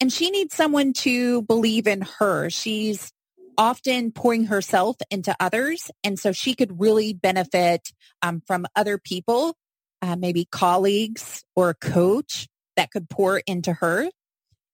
And 0.00 0.12
she 0.12 0.30
needs 0.30 0.54
someone 0.54 0.94
to 0.94 1.42
believe 1.42 1.86
in 1.86 2.02
her. 2.18 2.48
She's 2.48 3.12
often 3.58 4.10
pouring 4.10 4.44
herself 4.46 4.96
into 5.10 5.36
others. 5.38 5.90
And 6.02 6.18
so 6.18 6.32
she 6.32 6.54
could 6.54 6.80
really 6.80 7.12
benefit 7.12 7.92
um, 8.22 8.42
from 8.46 8.66
other 8.74 8.96
people, 8.96 9.54
uh, 10.00 10.16
maybe 10.16 10.46
colleagues 10.50 11.44
or 11.54 11.70
a 11.70 11.74
coach 11.74 12.48
that 12.76 12.90
could 12.90 13.10
pour 13.10 13.42
into 13.46 13.74
her. 13.74 14.08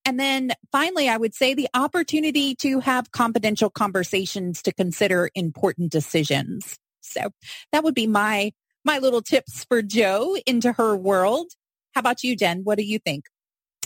And 0.04 0.20
then 0.20 0.52
finally, 0.70 1.08
I 1.08 1.16
would 1.16 1.34
say 1.34 1.54
the 1.54 1.68
opportunity 1.74 2.54
to 2.56 2.78
have 2.78 3.10
confidential 3.10 3.70
conversations 3.70 4.62
to 4.62 4.72
consider 4.72 5.30
important 5.34 5.90
decisions. 5.90 6.78
So 7.00 7.30
that 7.72 7.82
would 7.82 7.94
be 7.94 8.06
my, 8.06 8.52
my 8.84 9.00
little 9.00 9.22
tips 9.22 9.64
for 9.64 9.82
Jo 9.82 10.36
into 10.46 10.72
her 10.72 10.96
world. 10.96 11.48
How 11.94 12.00
about 12.00 12.22
you, 12.22 12.36
Jen? 12.36 12.60
What 12.62 12.78
do 12.78 12.84
you 12.84 13.00
think? 13.00 13.24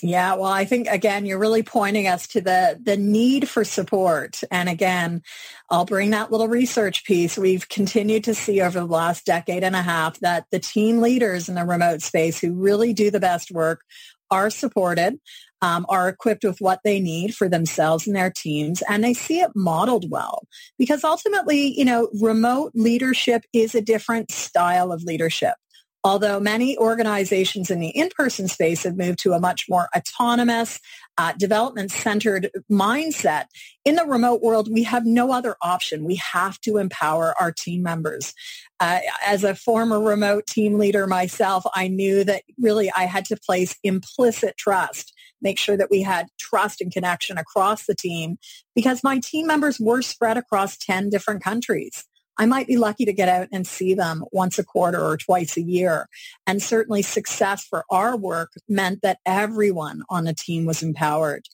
Yeah, 0.03 0.35
well, 0.35 0.51
I 0.51 0.65
think 0.65 0.89
again, 0.89 1.27
you're 1.27 1.39
really 1.39 1.63
pointing 1.63 2.07
us 2.07 2.27
to 2.29 2.41
the 2.41 2.79
the 2.83 2.97
need 2.97 3.49
for 3.49 3.65
support. 3.65 4.41
And 4.51 4.69
again, 4.69 5.23
I'll 5.69 5.85
bring 5.85 6.11
that 6.11 6.31
little 6.33 6.49
research 6.49 7.05
piece. 7.05 7.37
We've 7.37 7.69
continued 7.69 8.25
to 8.25 8.35
see 8.35 8.61
over 8.61 8.81
the 8.81 8.87
last 8.87 9.27
decade 9.27 9.63
and 9.63 9.77
a 9.77 9.83
half 9.83 10.19
that 10.21 10.47
the 10.51 10.59
team 10.59 11.01
leaders 11.01 11.49
in 11.49 11.55
the 11.55 11.65
remote 11.65 12.03
space 12.03 12.41
who 12.41 12.55
really 12.55 12.93
do 12.93 13.11
the 13.11 13.21
best 13.21 13.51
work 13.51 13.83
are 14.31 14.49
supported, 14.49 15.19
um, 15.61 15.85
are 15.89 16.09
equipped 16.09 16.45
with 16.45 16.61
what 16.61 16.81
they 16.85 17.01
need 17.01 17.35
for 17.35 17.49
themselves 17.49 18.07
and 18.07 18.17
their 18.17 18.31
teams, 18.31 18.83
and 18.89 19.05
they 19.05 19.13
see 19.13 19.41
it 19.41 19.51
modeled 19.55 20.11
well. 20.11 20.47
Because 20.79 21.05
ultimately, 21.05 21.77
you 21.77 21.85
know, 21.85 22.09
remote 22.21 22.73
leadership 22.75 23.45
is 23.53 23.75
a 23.75 23.83
different 23.83 24.31
style 24.31 24.93
of 24.93 25.03
leadership. 25.03 25.57
Although 26.03 26.41
many 26.41 26.79
organizations 26.79 27.71
in 27.71 27.79
the 27.79 27.91
in-person 27.91 28.49
space 28.49 28.85
have 28.85 28.97
moved 28.97 29.19
to 29.21 29.33
a 29.33 29.41
much 29.41 29.67
more 29.69 29.89
autonomous, 29.95 30.81
uh, 31.19 31.33
development-centered 31.39 32.51
mindset, 32.71 33.47
in 33.85 33.97
the 33.97 34.05
remote 34.05 34.41
world, 34.41 34.73
we 34.73 34.83
have 34.85 35.05
no 35.05 35.33
other 35.33 35.57
option. 35.61 36.05
We 36.05 36.17
have 36.33 36.59
to 36.63 36.79
empower 36.79 37.35
our 37.41 37.53
team 37.53 37.83
members. 37.83 38.33
Uh, 38.79 39.01
as 39.27 39.45
a 39.45 39.55
former 39.55 40.01
remote 40.01 40.47
team 40.47 40.79
leader 40.79 41.07
myself, 41.07 41.65
I 41.75 41.89
knew 41.89 42.25
that 42.25 42.45
really 42.59 42.91
I 42.97 43.05
had 43.05 43.27
to 43.27 43.37
place 43.37 43.77
implicit 43.83 44.57
trust 44.57 45.13
make 45.43 45.59
sure 45.59 45.77
that 45.77 45.91
we 45.91 46.03
had 46.03 46.27
trust 46.39 46.81
and 46.81 46.93
connection 46.93 47.39
across 47.39 47.87
the 47.87 47.95
team 47.95 48.39
because 48.75 49.03
my 49.03 49.19
team 49.19 49.47
members 49.47 49.81
were 49.81 50.03
spread 50.03 50.37
across 50.37 50.77
10 50.77 51.11
different 51.11 51.43
countries. 51.43 52.05
I 52.39 52.47
might 52.47 52.67
be 52.67 52.77
lucky 52.77 53.05
to 53.05 53.13
get 53.13 53.29
out 53.29 53.49
and 53.53 53.67
see 53.67 53.95
them 53.95 54.25
once 54.33 54.59
a 54.59 54.65
quarter 54.65 55.01
or 55.01 55.17
twice 55.17 55.57
a 55.57 55.63
year. 55.63 56.09
And 56.47 56.63
certainly 56.63 57.03
success 57.03 57.65
for 57.65 57.85
our 57.91 58.17
work 58.17 58.53
meant 58.69 59.03
that 59.03 59.19
everyone 59.27 60.03
on 60.09 60.25
the 60.25 60.35
team 60.35 60.65
was 60.65 60.83
empowered. 60.83 61.47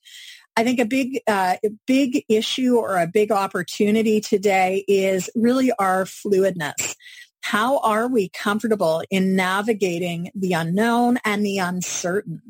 I 0.56 0.64
think 0.64 0.78
a 0.78 0.86
big, 0.86 1.20
uh, 1.26 1.56
big 1.86 2.24
issue 2.28 2.76
or 2.76 2.96
a 2.96 3.06
big 3.06 3.30
opportunity 3.30 4.20
today 4.20 4.84
is 4.88 5.28
really 5.34 5.70
our 5.78 6.04
fluidness. 6.04 6.94
How 7.42 7.78
are 7.80 8.08
we 8.08 8.30
comfortable 8.30 9.02
in 9.10 9.36
navigating 9.36 10.30
the 10.34 10.54
unknown 10.54 11.18
and 11.24 11.44
the 11.44 11.58
uncertain? 11.58 12.40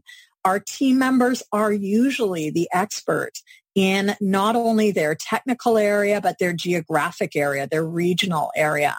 Our 0.44 0.60
team 0.60 0.98
members 0.98 1.42
are 1.52 1.72
usually 1.72 2.50
the 2.50 2.68
expert 2.72 3.32
in 3.76 4.16
not 4.22 4.56
only 4.56 4.90
their 4.90 5.14
technical 5.14 5.76
area, 5.76 6.18
but 6.20 6.38
their 6.40 6.54
geographic 6.54 7.36
area, 7.36 7.68
their 7.68 7.84
regional 7.84 8.50
area. 8.56 8.96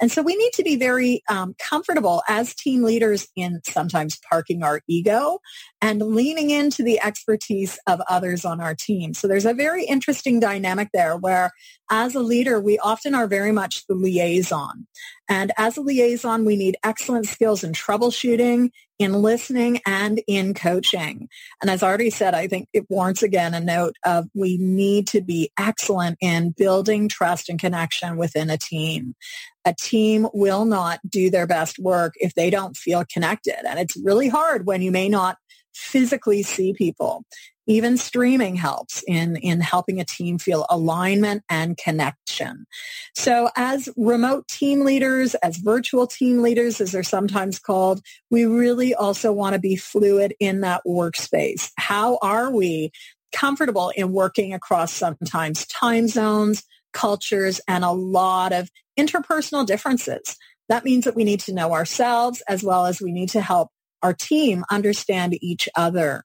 And 0.00 0.10
so 0.10 0.22
we 0.22 0.34
need 0.36 0.52
to 0.54 0.62
be 0.62 0.76
very 0.76 1.22
um, 1.28 1.54
comfortable 1.58 2.22
as 2.26 2.54
team 2.54 2.82
leaders 2.82 3.28
in 3.36 3.60
sometimes 3.66 4.18
parking 4.30 4.62
our 4.62 4.80
ego 4.88 5.40
and 5.82 6.00
leaning 6.00 6.50
into 6.50 6.82
the 6.82 7.00
expertise 7.00 7.78
of 7.86 8.00
others 8.08 8.44
on 8.44 8.60
our 8.60 8.74
team. 8.74 9.12
So 9.12 9.28
there's 9.28 9.44
a 9.44 9.52
very 9.52 9.84
interesting 9.84 10.40
dynamic 10.40 10.88
there 10.94 11.16
where 11.16 11.50
as 11.90 12.14
a 12.14 12.20
leader, 12.20 12.60
we 12.60 12.78
often 12.78 13.14
are 13.14 13.26
very 13.26 13.52
much 13.52 13.84
the 13.88 13.94
liaison. 13.94 14.86
And 15.28 15.52
as 15.58 15.76
a 15.76 15.82
liaison, 15.82 16.44
we 16.44 16.56
need 16.56 16.76
excellent 16.84 17.26
skills 17.26 17.64
in 17.64 17.72
troubleshooting, 17.72 18.70
in 19.00 19.14
listening, 19.14 19.80
and 19.86 20.22
in 20.28 20.52
coaching. 20.52 21.28
And 21.60 21.70
as 21.70 21.82
already 21.82 22.10
said, 22.10 22.34
I 22.34 22.46
think 22.46 22.68
it 22.74 22.84
warrants 22.90 23.22
again 23.22 23.54
a 23.54 23.60
note 23.60 23.96
of 24.04 24.28
we 24.34 24.58
need 24.58 25.08
to 25.08 25.22
be 25.22 25.50
excellent 25.58 26.18
in 26.20 26.50
building 26.50 27.08
trust 27.08 27.48
and 27.48 27.58
connection 27.58 28.18
within 28.18 28.50
a 28.50 28.58
team. 28.58 29.16
A 29.64 29.74
team 29.74 30.28
will 30.34 30.66
not 30.66 31.00
do 31.08 31.30
their 31.30 31.46
best 31.46 31.78
work 31.78 32.12
if 32.16 32.34
they 32.34 32.50
don't 32.50 32.76
feel 32.76 33.04
connected. 33.10 33.66
And 33.66 33.78
it's 33.78 33.96
really 33.96 34.28
hard 34.28 34.66
when 34.66 34.82
you 34.82 34.92
may 34.92 35.08
not 35.08 35.38
physically 35.74 36.42
see 36.42 36.72
people. 36.72 37.24
Even 37.66 37.96
streaming 37.96 38.56
helps 38.56 39.04
in, 39.06 39.36
in 39.36 39.60
helping 39.60 40.00
a 40.00 40.04
team 40.04 40.38
feel 40.38 40.66
alignment 40.70 41.44
and 41.48 41.76
connection. 41.76 42.66
So 43.14 43.48
as 43.56 43.88
remote 43.96 44.48
team 44.48 44.84
leaders, 44.84 45.36
as 45.36 45.58
virtual 45.58 46.06
team 46.06 46.42
leaders, 46.42 46.80
as 46.80 46.92
they're 46.92 47.04
sometimes 47.04 47.60
called, 47.60 48.00
we 48.30 48.44
really 48.44 48.94
also 48.94 49.30
want 49.30 49.54
to 49.54 49.60
be 49.60 49.76
fluid 49.76 50.34
in 50.40 50.62
that 50.62 50.82
workspace. 50.84 51.70
How 51.76 52.18
are 52.22 52.50
we 52.50 52.90
comfortable 53.32 53.92
in 53.94 54.12
working 54.12 54.52
across 54.52 54.92
sometimes 54.92 55.64
time 55.66 56.08
zones, 56.08 56.64
cultures, 56.92 57.60
and 57.68 57.84
a 57.84 57.92
lot 57.92 58.52
of 58.52 58.68
interpersonal 58.98 59.64
differences? 59.64 60.36
That 60.68 60.84
means 60.84 61.04
that 61.04 61.14
we 61.14 61.24
need 61.24 61.40
to 61.40 61.54
know 61.54 61.72
ourselves 61.72 62.42
as 62.48 62.64
well 62.64 62.86
as 62.86 63.00
we 63.00 63.12
need 63.12 63.28
to 63.30 63.40
help 63.40 63.70
our 64.02 64.14
team 64.14 64.64
understand 64.70 65.36
each 65.40 65.68
other. 65.76 66.24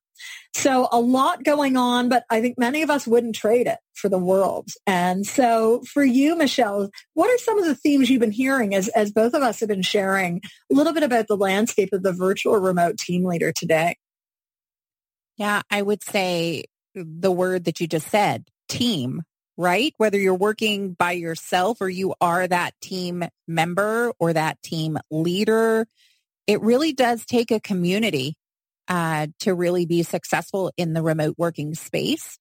So 0.54 0.88
a 0.92 1.00
lot 1.00 1.44
going 1.44 1.76
on, 1.76 2.08
but 2.08 2.24
I 2.30 2.42
think 2.42 2.58
many 2.58 2.82
of 2.82 2.90
us 2.90 3.06
wouldn't 3.06 3.36
trade 3.36 3.68
it 3.68 3.80
for 3.94 4.08
the 4.10 4.18
world. 4.18 4.70
And 4.88 5.26
so 5.26 5.82
for 5.92 6.04
you, 6.04 6.38
Michelle, 6.38 6.90
what 7.14 7.30
are 7.30 7.38
some 7.38 7.60
of 7.60 7.66
the 7.66 7.76
themes 7.76 8.10
you've 8.10 8.22
been 8.22 8.32
hearing 8.32 8.74
as, 8.74 8.88
as 8.90 9.12
both 9.12 9.34
of 9.34 9.44
us 9.44 9.60
have 9.60 9.70
been 9.70 9.82
sharing 9.82 10.42
a 10.72 10.76
little 10.76 10.94
bit 10.94 11.04
about 11.04 11.28
the 11.28 11.38
landscape 11.38 11.90
of 11.92 12.04
the 12.04 12.14
virtual 12.14 12.58
remote 12.58 12.98
team 12.98 13.26
leader 13.26 13.52
today? 13.52 13.98
Yeah, 15.38 15.62
I 15.70 15.82
would 15.82 16.04
say 16.04 16.64
the 16.94 17.32
word 17.32 17.66
that 17.66 17.82
you 17.82 17.88
just 17.88 18.08
said, 18.08 18.46
team, 18.70 19.24
right? 19.58 19.94
Whether 19.98 20.18
you're 20.18 20.34
working 20.34 20.94
by 20.94 21.12
yourself 21.12 21.82
or 21.82 21.90
you 21.90 22.14
are 22.22 22.48
that 22.48 22.74
team 22.82 23.26
member 23.48 24.14
or 24.20 24.32
that 24.32 24.62
team 24.64 24.98
leader, 25.12 25.88
it 26.48 26.62
really 26.62 26.94
does 26.94 27.26
take 27.26 27.52
a 27.52 27.60
community 27.60 28.36
uh, 28.88 29.28
to 29.40 29.54
really 29.54 29.86
be 29.86 30.04
successful 30.04 30.72
in 30.78 30.94
the 30.94 31.02
remote 31.02 31.36
working 31.38 31.74
space. 31.74 32.38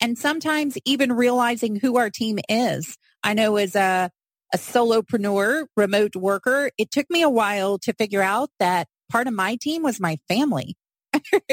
And 0.00 0.18
sometimes 0.18 0.76
even 0.84 1.12
realizing 1.12 1.76
who 1.76 1.96
our 1.96 2.10
team 2.10 2.38
is. 2.48 2.96
I 3.22 3.34
know 3.34 3.56
as 3.56 3.76
a, 3.76 4.10
a 4.52 4.58
solopreneur, 4.58 5.66
remote 5.76 6.16
worker, 6.16 6.70
it 6.76 6.90
took 6.90 7.08
me 7.08 7.22
a 7.22 7.30
while 7.30 7.78
to 7.80 7.92
figure 7.92 8.22
out 8.22 8.50
that 8.58 8.88
part 9.10 9.26
of 9.26 9.34
my 9.34 9.56
team 9.60 9.82
was 9.82 10.00
my 10.00 10.18
family. 10.28 10.76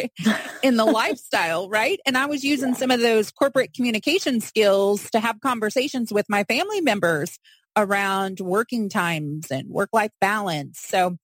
in 0.63 0.77
the 0.77 0.85
lifestyle, 0.85 1.69
right? 1.69 1.99
And 2.05 2.17
I 2.17 2.27
was 2.27 2.45
using 2.45 2.75
some 2.75 2.91
of 2.91 3.01
those 3.01 3.29
corporate 3.29 3.73
communication 3.73 4.39
skills 4.39 5.09
to 5.11 5.19
have 5.19 5.41
conversations 5.41 6.13
with 6.13 6.25
my 6.29 6.45
family 6.45 6.79
members 6.79 7.37
around 7.75 8.39
working 8.39 8.89
times 8.89 9.51
and 9.51 9.69
work-life 9.69 10.11
balance. 10.21 10.79
So 10.79 11.17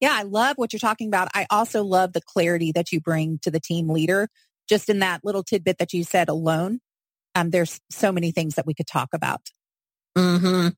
yeah, 0.00 0.12
I 0.12 0.22
love 0.22 0.56
what 0.56 0.72
you're 0.72 0.80
talking 0.80 1.08
about. 1.08 1.28
I 1.34 1.46
also 1.50 1.84
love 1.84 2.12
the 2.12 2.22
clarity 2.22 2.72
that 2.72 2.92
you 2.92 3.00
bring 3.00 3.38
to 3.42 3.50
the 3.50 3.60
team 3.60 3.88
leader 3.88 4.28
just 4.68 4.88
in 4.88 5.00
that 5.00 5.24
little 5.24 5.42
tidbit 5.42 5.78
that 5.78 5.92
you 5.92 6.04
said 6.04 6.28
alone. 6.28 6.80
Um, 7.34 7.50
there's 7.50 7.80
so 7.90 8.10
many 8.10 8.32
things 8.32 8.54
that 8.54 8.66
we 8.66 8.74
could 8.74 8.86
talk 8.86 9.08
about. 9.12 9.40
Mm-hmm. 10.18 10.68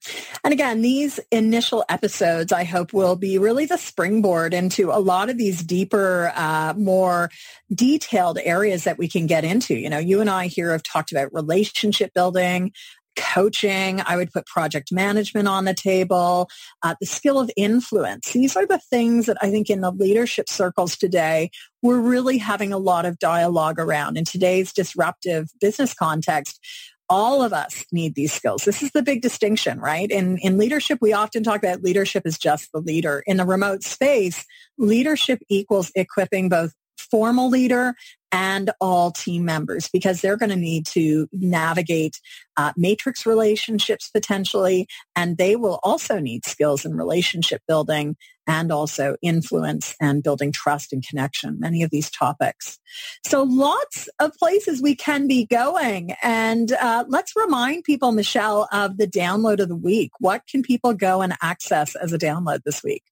And 0.45 0.53
again, 0.53 0.83
these 0.83 1.19
initial 1.31 1.85
episodes, 1.89 2.53
I 2.53 2.65
hope, 2.65 2.93
will 2.93 3.17
be 3.17 3.39
really 3.39 3.65
the 3.65 3.79
springboard 3.79 4.53
into 4.53 4.91
a 4.91 5.01
lot 5.01 5.31
of 5.31 5.39
these 5.39 5.63
deeper, 5.63 6.33
uh, 6.37 6.75
more 6.77 7.31
detailed 7.75 8.39
areas 8.43 8.85
that 8.85 8.99
we 8.99 9.09
can 9.09 9.27
get 9.27 9.45
into. 9.45 9.75
You 9.75 9.89
know, 9.89 9.99
you 9.99 10.21
and 10.21 10.29
I 10.29 10.49
here 10.49 10.73
have 10.73 10.83
talked 10.83 11.13
about 11.13 11.33
relationship 11.33 12.13
building, 12.15 12.73
coaching. 13.17 14.01
I 14.07 14.17
would 14.17 14.33
put 14.33 14.47
project 14.47 14.93
management 14.93 15.49
on 15.49 15.65
the 15.65 15.75
table, 15.75 16.49
uh, 16.83 16.95
the 17.01 17.07
skill 17.07 17.39
of 17.39 17.51
influence. 17.57 18.33
These 18.33 18.57
are 18.57 18.67
the 18.67 18.79
things 18.79 19.27
that 19.27 19.37
I 19.41 19.51
think 19.51 19.71
in 19.71 19.81
the 19.81 19.91
leadership 19.91 20.49
circles 20.49 20.97
today, 20.97 21.51
we're 21.83 22.01
really 22.01 22.39
having 22.39 22.73
a 22.73 22.79
lot 22.79 23.05
of 23.05 23.19
dialogue 23.19 23.79
around. 23.79 24.17
In 24.17 24.25
today's 24.25 24.73
disruptive 24.73 25.49
business 25.61 25.95
context, 25.95 26.61
all 27.09 27.43
of 27.43 27.53
us 27.53 27.85
need 27.93 28.15
these 28.15 28.33
skills. 28.33 28.65
This 28.65 28.83
is 28.83 28.93
the 28.93 29.03
big 29.03 29.21
distinction, 29.21 29.79
right? 29.81 30.11
In, 30.11 30.39
in 30.39 30.57
leadership, 30.57 30.99
we 31.03 31.13
often 31.13 31.43
talk 31.43 31.63
about 31.63 31.83
leadership 31.83 32.23
is 32.25 32.39
just 32.39 32.71
the 32.73 32.81
leader. 32.81 33.23
In 33.27 33.37
the 33.37 33.45
remote 33.45 33.83
space, 33.83 34.47
leadership 34.79 35.41
equals 35.51 35.91
equipping 35.95 36.49
both 36.49 36.73
formal 36.97 37.51
leader 37.51 37.95
and 38.33 38.71
all 38.81 39.11
team 39.11 39.45
members 39.45 39.89
because 39.93 40.21
they're 40.21 40.39
going 40.39 40.51
to 40.51 40.57
need 40.57 40.87
to 40.87 41.29
navigate 41.33 42.21
uh, 42.57 42.73
matrix 42.77 43.27
relationships 43.27 44.11
potentially 44.11 44.89
and 45.15 45.37
they 45.37 45.55
will 45.55 45.79
also 45.85 46.19
need 46.19 46.45
skills 46.45 46.85
in 46.85 46.97
relationship 46.97 47.63
building 47.69 48.17
and 48.47 48.73
also 48.73 49.17
influence 49.23 49.95
and 50.01 50.23
building 50.23 50.51
trust 50.51 50.93
and 50.93 51.07
connection 51.07 51.61
many 51.61 51.83
of 51.83 51.91
these 51.91 52.11
topics. 52.11 52.79
So 53.25 53.45
lots 53.45 54.09
of 54.19 54.33
places 54.35 54.83
we 54.83 54.97
can 54.97 55.29
be 55.29 55.47
going 55.47 56.13
and 56.23 56.73
uh, 56.73 57.05
let's 57.07 57.37
remind 57.37 57.85
people 57.85 58.13
michelle 58.13 58.69
of 58.73 58.97
the 58.97 59.07
download 59.07 59.61
of 59.61 59.69
the 59.69 59.77
week. 59.77 60.11
What 60.19 60.43
can 60.49 60.63
people 60.63 60.95
go 60.95 61.23
and 61.23 61.35
access 61.41 61.95
as 61.95 62.13
a 62.13 62.19
download 62.19 62.63
this 62.65 62.83
week 62.83 63.05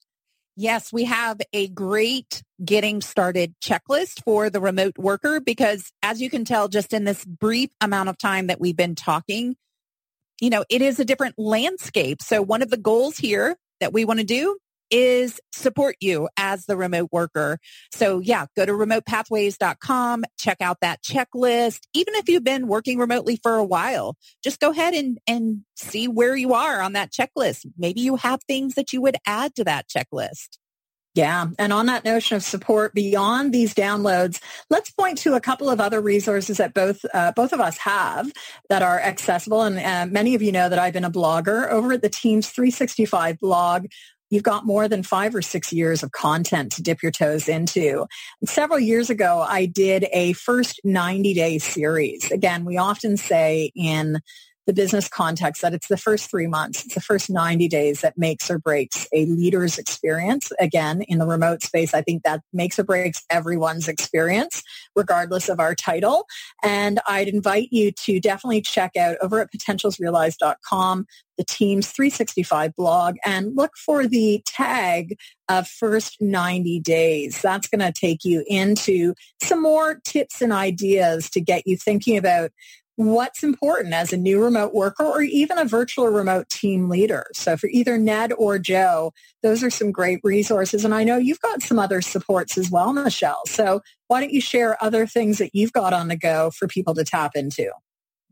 Yes, 0.60 0.92
we 0.92 1.04
have 1.04 1.40
a 1.54 1.68
great 1.68 2.42
getting 2.62 3.00
started 3.00 3.54
checklist 3.64 4.22
for 4.24 4.50
the 4.50 4.60
remote 4.60 4.98
worker 4.98 5.40
because 5.40 5.90
as 6.02 6.20
you 6.20 6.28
can 6.28 6.44
tell 6.44 6.68
just 6.68 6.92
in 6.92 7.04
this 7.04 7.24
brief 7.24 7.70
amount 7.80 8.10
of 8.10 8.18
time 8.18 8.48
that 8.48 8.60
we've 8.60 8.76
been 8.76 8.94
talking, 8.94 9.56
you 10.38 10.50
know, 10.50 10.66
it 10.68 10.82
is 10.82 11.00
a 11.00 11.04
different 11.06 11.36
landscape. 11.38 12.20
So 12.20 12.42
one 12.42 12.60
of 12.60 12.68
the 12.68 12.76
goals 12.76 13.16
here 13.16 13.56
that 13.80 13.94
we 13.94 14.04
want 14.04 14.20
to 14.20 14.26
do 14.26 14.58
is 14.90 15.40
support 15.52 15.96
you 16.00 16.28
as 16.36 16.66
the 16.66 16.76
remote 16.76 17.08
worker. 17.12 17.58
So 17.92 18.20
yeah, 18.20 18.46
go 18.56 18.66
to 18.66 18.72
remotepathways.com, 18.72 20.24
check 20.38 20.58
out 20.60 20.78
that 20.80 21.02
checklist. 21.02 21.80
Even 21.94 22.14
if 22.14 22.28
you've 22.28 22.44
been 22.44 22.66
working 22.66 22.98
remotely 22.98 23.38
for 23.42 23.54
a 23.54 23.64
while, 23.64 24.16
just 24.42 24.60
go 24.60 24.70
ahead 24.70 24.94
and, 24.94 25.18
and 25.26 25.60
see 25.76 26.08
where 26.08 26.36
you 26.36 26.54
are 26.54 26.80
on 26.80 26.92
that 26.94 27.12
checklist. 27.12 27.66
Maybe 27.78 28.00
you 28.00 28.16
have 28.16 28.42
things 28.44 28.74
that 28.74 28.92
you 28.92 29.00
would 29.00 29.16
add 29.26 29.54
to 29.56 29.64
that 29.64 29.86
checklist. 29.88 30.58
Yeah. 31.14 31.48
And 31.58 31.72
on 31.72 31.86
that 31.86 32.04
notion 32.04 32.36
of 32.36 32.42
support 32.44 32.94
beyond 32.94 33.52
these 33.52 33.74
downloads, 33.74 34.40
let's 34.70 34.92
point 34.92 35.18
to 35.18 35.34
a 35.34 35.40
couple 35.40 35.68
of 35.68 35.80
other 35.80 36.00
resources 36.00 36.58
that 36.58 36.72
both, 36.72 37.04
uh, 37.12 37.32
both 37.32 37.52
of 37.52 37.60
us 37.60 37.76
have 37.78 38.30
that 38.68 38.82
are 38.82 39.00
accessible. 39.00 39.62
And 39.62 39.78
uh, 39.78 40.06
many 40.10 40.36
of 40.36 40.42
you 40.42 40.52
know 40.52 40.68
that 40.68 40.78
I've 40.78 40.92
been 40.92 41.04
a 41.04 41.10
blogger 41.10 41.68
over 41.68 41.92
at 41.92 42.02
the 42.02 42.08
Teams 42.08 42.48
365 42.48 43.40
blog 43.40 43.86
you've 44.30 44.42
got 44.42 44.64
more 44.64 44.88
than 44.88 45.02
five 45.02 45.34
or 45.34 45.42
six 45.42 45.72
years 45.72 46.02
of 46.02 46.12
content 46.12 46.72
to 46.72 46.82
dip 46.82 47.02
your 47.02 47.12
toes 47.12 47.48
into. 47.48 48.06
Several 48.44 48.78
years 48.78 49.10
ago, 49.10 49.44
I 49.46 49.66
did 49.66 50.06
a 50.12 50.32
first 50.32 50.80
90 50.84 51.34
day 51.34 51.58
series. 51.58 52.30
Again, 52.30 52.64
we 52.64 52.78
often 52.78 53.16
say 53.16 53.72
in 53.74 54.20
the 54.66 54.72
business 54.72 55.08
context 55.08 55.62
that 55.62 55.74
it's 55.74 55.88
the 55.88 55.96
first 55.96 56.30
three 56.30 56.46
months, 56.46 56.84
it's 56.84 56.94
the 56.94 57.00
first 57.00 57.30
90 57.30 57.68
days 57.68 58.00
that 58.02 58.18
makes 58.18 58.50
or 58.50 58.58
breaks 58.58 59.06
a 59.12 59.26
leader's 59.26 59.78
experience. 59.78 60.52
Again, 60.60 61.02
in 61.02 61.18
the 61.18 61.26
remote 61.26 61.62
space, 61.62 61.94
I 61.94 62.02
think 62.02 62.22
that 62.22 62.42
makes 62.52 62.78
or 62.78 62.84
breaks 62.84 63.24
everyone's 63.30 63.88
experience, 63.88 64.62
regardless 64.94 65.48
of 65.48 65.60
our 65.60 65.74
title. 65.74 66.26
And 66.62 67.00
I'd 67.08 67.28
invite 67.28 67.68
you 67.70 67.92
to 67.92 68.20
definitely 68.20 68.60
check 68.62 68.96
out 68.96 69.16
over 69.20 69.40
at 69.40 69.50
potentialsrealized.com 69.52 71.06
the 71.40 71.44
Teams 71.44 71.88
365 71.88 72.76
blog 72.76 73.16
and 73.24 73.56
look 73.56 73.72
for 73.74 74.06
the 74.06 74.42
tag 74.46 75.16
of 75.48 75.66
first 75.66 76.18
90 76.20 76.80
days. 76.80 77.40
That's 77.40 77.66
going 77.66 77.80
to 77.80 77.98
take 77.98 78.26
you 78.26 78.44
into 78.46 79.14
some 79.42 79.62
more 79.62 80.00
tips 80.04 80.42
and 80.42 80.52
ideas 80.52 81.30
to 81.30 81.40
get 81.40 81.66
you 81.66 81.78
thinking 81.78 82.18
about 82.18 82.50
what's 83.06 83.42
important 83.42 83.94
as 83.94 84.12
a 84.12 84.16
new 84.16 84.42
remote 84.42 84.74
worker 84.74 85.04
or 85.04 85.22
even 85.22 85.58
a 85.58 85.64
virtual 85.64 86.08
remote 86.08 86.48
team 86.50 86.88
leader. 86.88 87.26
So 87.32 87.56
for 87.56 87.68
either 87.68 87.96
Ned 87.96 88.32
or 88.36 88.58
Jo, 88.58 89.12
those 89.42 89.62
are 89.62 89.70
some 89.70 89.90
great 89.90 90.20
resources. 90.22 90.84
And 90.84 90.94
I 90.94 91.04
know 91.04 91.16
you've 91.16 91.40
got 91.40 91.62
some 91.62 91.78
other 91.78 92.02
supports 92.02 92.58
as 92.58 92.70
well, 92.70 92.92
Michelle. 92.92 93.46
So 93.46 93.80
why 94.08 94.20
don't 94.20 94.32
you 94.32 94.40
share 94.40 94.82
other 94.82 95.06
things 95.06 95.38
that 95.38 95.54
you've 95.54 95.72
got 95.72 95.92
on 95.92 96.08
the 96.08 96.16
go 96.16 96.50
for 96.50 96.68
people 96.68 96.94
to 96.94 97.04
tap 97.04 97.32
into? 97.34 97.70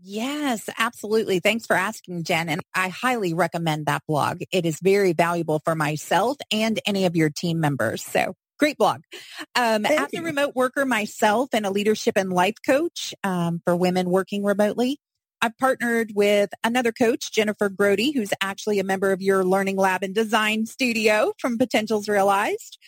Yes, 0.00 0.68
absolutely. 0.78 1.40
Thanks 1.40 1.66
for 1.66 1.74
asking, 1.74 2.24
Jen. 2.24 2.48
And 2.48 2.60
I 2.74 2.88
highly 2.88 3.34
recommend 3.34 3.86
that 3.86 4.02
blog. 4.06 4.42
It 4.52 4.64
is 4.64 4.78
very 4.80 5.12
valuable 5.12 5.60
for 5.64 5.74
myself 5.74 6.36
and 6.52 6.78
any 6.86 7.04
of 7.06 7.16
your 7.16 7.30
team 7.30 7.58
members. 7.58 8.04
So 8.04 8.34
Great 8.58 8.76
blog. 8.76 9.02
Um, 9.54 9.86
as 9.86 10.08
you. 10.12 10.20
a 10.20 10.22
remote 10.22 10.54
worker 10.54 10.84
myself 10.84 11.50
and 11.52 11.64
a 11.64 11.70
leadership 11.70 12.16
and 12.16 12.32
life 12.32 12.56
coach 12.64 13.14
um, 13.22 13.60
for 13.64 13.76
women 13.76 14.10
working 14.10 14.42
remotely, 14.44 14.98
I've 15.40 15.56
partnered 15.56 16.12
with 16.14 16.50
another 16.64 16.90
coach, 16.90 17.32
Jennifer 17.32 17.70
Grody, 17.70 18.12
who's 18.12 18.32
actually 18.40 18.80
a 18.80 18.84
member 18.84 19.12
of 19.12 19.22
your 19.22 19.44
Learning 19.44 19.76
Lab 19.76 20.02
and 20.02 20.14
Design 20.14 20.66
Studio 20.66 21.32
from 21.38 21.58
Potentials 21.58 22.08
Realized. 22.08 22.78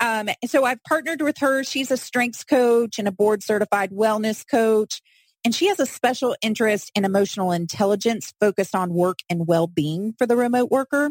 Um, 0.00 0.28
so 0.46 0.64
I've 0.64 0.82
partnered 0.84 1.20
with 1.20 1.38
her. 1.38 1.64
She's 1.64 1.90
a 1.90 1.96
strengths 1.96 2.44
coach 2.44 3.00
and 3.00 3.08
a 3.08 3.12
board 3.12 3.42
certified 3.42 3.90
wellness 3.90 4.44
coach. 4.48 5.02
And 5.44 5.54
she 5.54 5.66
has 5.68 5.80
a 5.80 5.86
special 5.86 6.36
interest 6.40 6.92
in 6.94 7.04
emotional 7.04 7.50
intelligence 7.52 8.32
focused 8.40 8.74
on 8.74 8.92
work 8.92 9.18
and 9.28 9.46
well-being 9.46 10.14
for 10.18 10.26
the 10.26 10.36
remote 10.36 10.70
worker. 10.70 11.10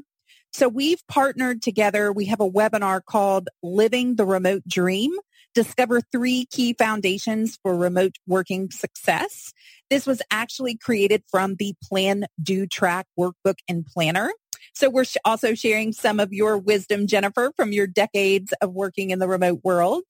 So 0.54 0.68
we've 0.68 1.06
partnered 1.08 1.62
together. 1.62 2.12
We 2.12 2.26
have 2.26 2.40
a 2.40 2.50
webinar 2.50 3.02
called 3.04 3.50
Living 3.62 4.16
the 4.16 4.26
Remote 4.26 4.64
Dream. 4.68 5.12
Discover 5.54 6.02
three 6.12 6.46
key 6.52 6.74
foundations 6.74 7.58
for 7.64 7.76
remote 7.76 8.16
working 8.28 8.70
success. 8.70 9.54
This 9.90 10.06
was 10.06 10.22
actually 10.30 10.78
created 10.78 11.24
from 11.30 11.56
the 11.56 11.74
Plan, 11.84 12.26
Do, 12.42 12.68
Track 12.68 13.08
workbook 13.20 13.60
and 13.68 13.86
planner. 13.86 14.32
So 14.74 14.90
we're 14.90 15.06
also 15.26 15.56
sharing 15.56 15.94
some 15.94 16.20
of 16.20 16.32
your 16.32 16.58
wisdom, 16.58 17.08
Jennifer, 17.08 17.52
from 17.56 17.72
your 17.72 17.88
decades 17.88 18.54
of 18.62 18.74
working 18.74 19.10
in 19.10 19.18
the 19.18 19.28
remote 19.28 19.62
world. 19.64 20.04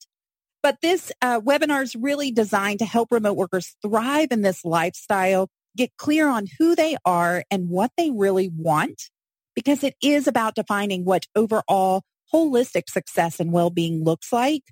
But 0.62 0.82
this 0.82 1.12
uh, 1.22 1.40
webinar 1.40 1.82
is 1.82 1.96
really 1.96 2.30
designed 2.30 2.80
to 2.80 2.84
help 2.84 3.10
remote 3.10 3.36
workers 3.36 3.76
thrive 3.82 4.28
in 4.30 4.42
this 4.42 4.64
lifestyle, 4.64 5.48
get 5.76 5.96
clear 5.96 6.28
on 6.28 6.46
who 6.58 6.74
they 6.74 6.96
are 7.04 7.44
and 7.50 7.70
what 7.70 7.92
they 7.96 8.10
really 8.10 8.50
want, 8.54 9.04
because 9.58 9.82
it 9.82 9.96
is 10.00 10.28
about 10.28 10.54
defining 10.54 11.04
what 11.04 11.26
overall 11.34 12.04
holistic 12.32 12.88
success 12.88 13.40
and 13.40 13.50
well-being 13.50 14.04
looks 14.04 14.32
like 14.32 14.62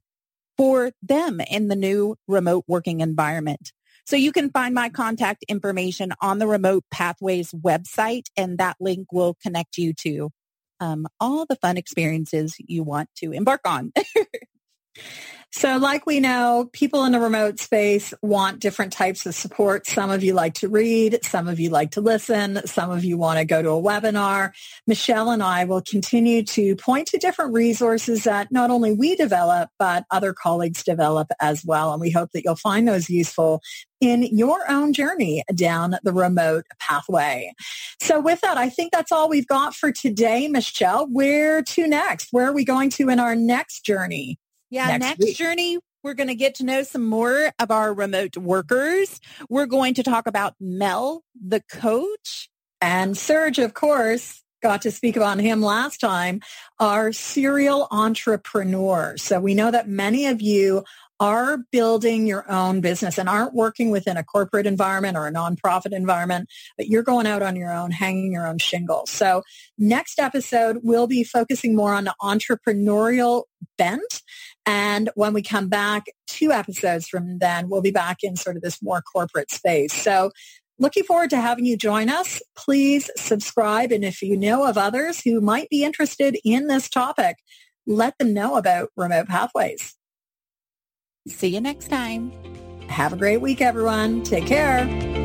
for 0.57 0.92
them 1.03 1.40
in 1.40 1.66
the 1.66 1.75
new 1.75 2.14
remote 2.29 2.62
working 2.68 3.01
environment. 3.01 3.72
So 4.05 4.14
you 4.14 4.31
can 4.31 4.49
find 4.49 4.77
my 4.77 4.88
contact 4.88 5.44
information 5.49 6.12
on 6.22 6.38
the 6.38 6.46
Remote 6.46 6.85
Pathways 6.92 7.51
website, 7.51 8.27
and 8.37 8.59
that 8.59 8.77
link 8.79 9.09
will 9.12 9.37
connect 9.42 9.77
you 9.77 9.92
to 10.03 10.31
um, 10.79 11.09
all 11.18 11.46
the 11.46 11.57
fun 11.57 11.77
experiences 11.77 12.55
you 12.59 12.85
want 12.85 13.09
to 13.16 13.33
embark 13.33 13.62
on. 13.66 13.92
So 15.57 15.79
like 15.79 16.05
we 16.05 16.21
know, 16.21 16.69
people 16.75 17.07
in 17.07 17.12
the 17.12 17.19
remote 17.19 17.61
space 17.61 18.12
want 18.21 18.61
different 18.61 18.92
types 18.92 19.25
of 19.25 19.35
support. 19.35 19.87
Some 19.87 20.11
of 20.11 20.23
you 20.23 20.35
like 20.35 20.53
to 20.57 20.69
read. 20.69 21.21
Some 21.25 21.49
of 21.49 21.59
you 21.59 21.71
like 21.71 21.92
to 21.92 22.03
listen. 22.03 22.61
Some 22.66 22.90
of 22.90 23.07
you 23.07 23.16
want 23.16 23.38
to 23.38 23.47
go 23.47 23.62
to 23.62 23.71
a 23.71 23.83
webinar. 23.83 24.53
Michelle 24.87 25.31
and 25.31 25.42
I 25.42 25.64
will 25.64 25.81
continue 25.81 26.42
to 26.42 26.77
point 26.77 27.09
to 27.09 27.19
different 27.19 27.55
resources 27.55 28.25
that 28.25 28.53
not 28.53 28.71
only 28.71 28.92
we 28.92 29.16
develop, 29.16 29.71
but 29.79 30.05
other 30.11 30.35
colleagues 30.35 30.85
develop 30.85 31.29
as 31.40 31.64
well. 31.64 31.90
And 31.90 32.03
we 32.03 32.11
hope 32.11 32.33
that 32.33 32.45
you'll 32.45 32.57
find 32.57 32.87
those 32.87 33.09
useful 33.09 33.62
in 33.99 34.25
your 34.25 34.71
own 34.71 34.92
journey 34.92 35.42
down 35.55 35.97
the 36.03 36.12
remote 36.12 36.66
pathway. 36.79 37.55
So 38.03 38.21
with 38.21 38.42
that, 38.42 38.59
I 38.59 38.69
think 38.69 38.92
that's 38.92 39.11
all 39.11 39.31
we've 39.31 39.47
got 39.47 39.75
for 39.75 39.90
today, 39.90 40.49
Michelle. 40.49 41.07
Where 41.07 41.62
to 41.62 41.87
next? 41.87 42.29
Where 42.31 42.47
are 42.47 42.53
we 42.53 42.66
going 42.66 42.90
to 42.90 43.09
in 43.09 43.19
our 43.19 43.35
next 43.35 43.87
journey? 43.87 44.38
Yeah, 44.70 44.96
next, 44.96 45.20
next 45.20 45.37
journey, 45.37 45.79
we're 46.02 46.14
going 46.14 46.29
to 46.29 46.35
get 46.35 46.57
to 46.57 46.64
know 46.64 46.83
some 46.83 47.05
more 47.05 47.52
of 47.59 47.70
our 47.70 47.92
remote 47.92 48.37
workers. 48.37 49.20
We're 49.48 49.66
going 49.66 49.94
to 49.94 50.02
talk 50.02 50.26
about 50.26 50.55
Mel, 50.61 51.22
the 51.35 51.62
coach. 51.70 52.48
And 52.81 53.16
Serge, 53.16 53.59
of 53.59 53.74
course, 53.74 54.42
got 54.62 54.83
to 54.83 54.90
speak 54.90 55.16
about 55.16 55.38
him 55.38 55.62
last 55.62 55.98
time, 55.98 56.40
our 56.81 57.12
serial 57.12 57.88
entrepreneur. 57.90 59.16
So 59.16 59.40
we 59.40 59.55
know 59.55 59.70
that 59.70 59.88
many 59.88 60.26
of 60.26 60.42
you 60.42 60.85
are 61.18 61.59
building 61.72 62.26
your 62.26 62.50
own 62.50 62.81
business 62.81 63.18
and 63.18 63.29
aren't 63.29 63.55
working 63.55 63.90
within 63.90 64.16
a 64.16 64.24
corporate 64.24 64.66
environment 64.66 65.16
or 65.16 65.26
a 65.26 65.33
nonprofit 65.33 65.92
environment, 65.92 66.48
but 66.76 66.88
you're 66.88 67.02
going 67.02 67.26
out 67.26 67.42
on 67.42 67.57
your 67.57 67.72
own, 67.72 67.90
hanging 67.90 68.33
your 68.33 68.46
own 68.46 68.59
shingle. 68.59 69.07
So 69.07 69.42
next 69.79 70.18
episode, 70.18 70.81
we'll 70.83 71.07
be 71.07 71.24
focusing 71.24 71.74
more 71.74 71.94
on 71.94 72.05
the 72.05 72.14
entrepreneurial 72.20 73.44
bent. 73.79 74.22
And 74.66 75.11
when 75.14 75.33
we 75.33 75.42
come 75.42 75.68
back 75.68 76.07
two 76.26 76.50
episodes 76.52 77.07
from 77.07 77.38
then, 77.38 77.68
we'll 77.68 77.83
be 77.83 77.92
back 77.92 78.18
in 78.22 78.37
sort 78.37 78.57
of 78.57 78.62
this 78.62 78.83
more 78.83 79.00
corporate 79.00 79.50
space. 79.50 79.92
So 79.92 80.33
looking 80.79 81.05
forward 81.05 81.31
to 81.31 81.40
having 81.40 81.64
you 81.64 81.76
join 81.76 82.09
us. 82.09 82.42
Please 82.57 83.09
subscribe. 83.16 83.92
And 83.92 84.05
if 84.05 84.20
you 84.22 84.37
know 84.37 84.66
of 84.66 84.76
others 84.76 85.22
who 85.22 85.40
might 85.40 85.68
be 85.70 85.85
interested 85.85 86.37
in 86.44 86.66
this 86.66 86.88
topic, 86.88 87.37
let 87.87 88.18
them 88.18 88.35
know 88.35 88.57
about 88.57 88.90
remote 88.96 89.29
pathways. 89.29 89.94
See 91.29 91.48
you 91.48 91.61
next 91.61 91.88
time. 91.88 92.33
Have 92.88 93.12
a 93.12 93.16
great 93.16 93.40
week, 93.40 93.61
everyone. 93.61 94.22
Take 94.22 94.46
care. 94.46 95.15